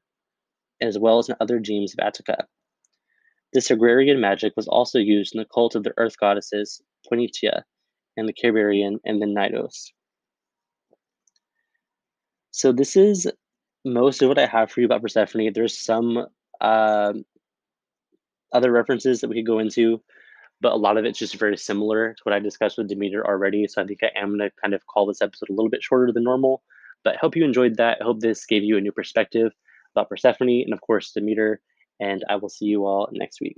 as 0.82 0.98
well 0.98 1.20
as 1.20 1.30
in 1.30 1.36
other 1.40 1.60
gems 1.60 1.94
of 1.94 2.06
Attica. 2.06 2.46
This 3.54 3.72
agrarian 3.72 4.22
magic 4.22 4.54
was 4.56 4.68
also 4.68 5.00
used 5.00 5.36
in 5.36 5.40
the 5.40 5.48
cult 5.54 5.76
of 5.76 5.84
the 5.84 5.94
earth 5.98 6.18
goddesses 6.18 6.82
Phoenicia 7.10 7.66
and 8.16 8.28
the 8.28 8.34
Ciberian 8.38 9.00
and 9.04 9.22
the 9.22 9.26
Knidos. 9.26 9.92
So 12.52 12.72
this 12.72 12.96
is 12.96 13.30
most 13.84 14.22
of 14.22 14.30
what 14.30 14.38
I 14.38 14.46
have 14.46 14.72
for 14.72 14.82
you 14.82 14.86
about 14.86 15.02
Persephone. 15.02 15.52
There's 15.54 15.84
some 15.84 16.28
uh, 16.60 17.14
other 18.54 18.72
references 18.72 19.22
that 19.22 19.30
we 19.30 19.38
could 19.38 19.48
go 19.48 19.60
into, 19.60 20.02
but 20.62 20.72
a 20.72 20.76
lot 20.76 20.98
of 20.98 21.06
it's 21.06 21.20
just 21.20 21.36
very 21.36 21.58
similar 21.58 22.14
to 22.14 22.22
what 22.24 22.34
I 22.34 22.40
discussed 22.40 22.78
with 22.78 22.88
Demeter 22.88 23.26
already. 23.26 23.68
So 23.68 23.82
I 23.82 23.86
think 23.86 24.00
I 24.04 24.12
am 24.18 24.38
going 24.38 24.50
to 24.50 24.52
kind 24.62 24.74
of 24.74 24.86
call 24.88 25.08
this 25.08 25.22
episode 25.22 25.50
a 25.50 25.54
little 25.54 25.70
bit 25.70 25.84
shorter 25.84 26.12
than 26.14 26.24
normal. 26.24 26.62
But 27.04 27.18
hope 27.18 27.36
you 27.36 27.44
enjoyed 27.44 27.78
that. 27.78 28.02
Hope 28.02 28.20
this 28.20 28.46
gave 28.46 28.64
you 28.64 28.78
a 28.78 28.82
new 28.82 28.92
perspective 28.92 29.52
about 29.96 30.10
Persephone 30.10 30.62
and, 30.64 30.74
of 30.74 30.82
course, 30.82 31.12
Demeter 31.12 31.62
and 32.00 32.24
I 32.30 32.36
will 32.36 32.50
see 32.50 32.66
you 32.66 32.86
all 32.86 33.10
next 33.12 33.42
week. 33.42 33.56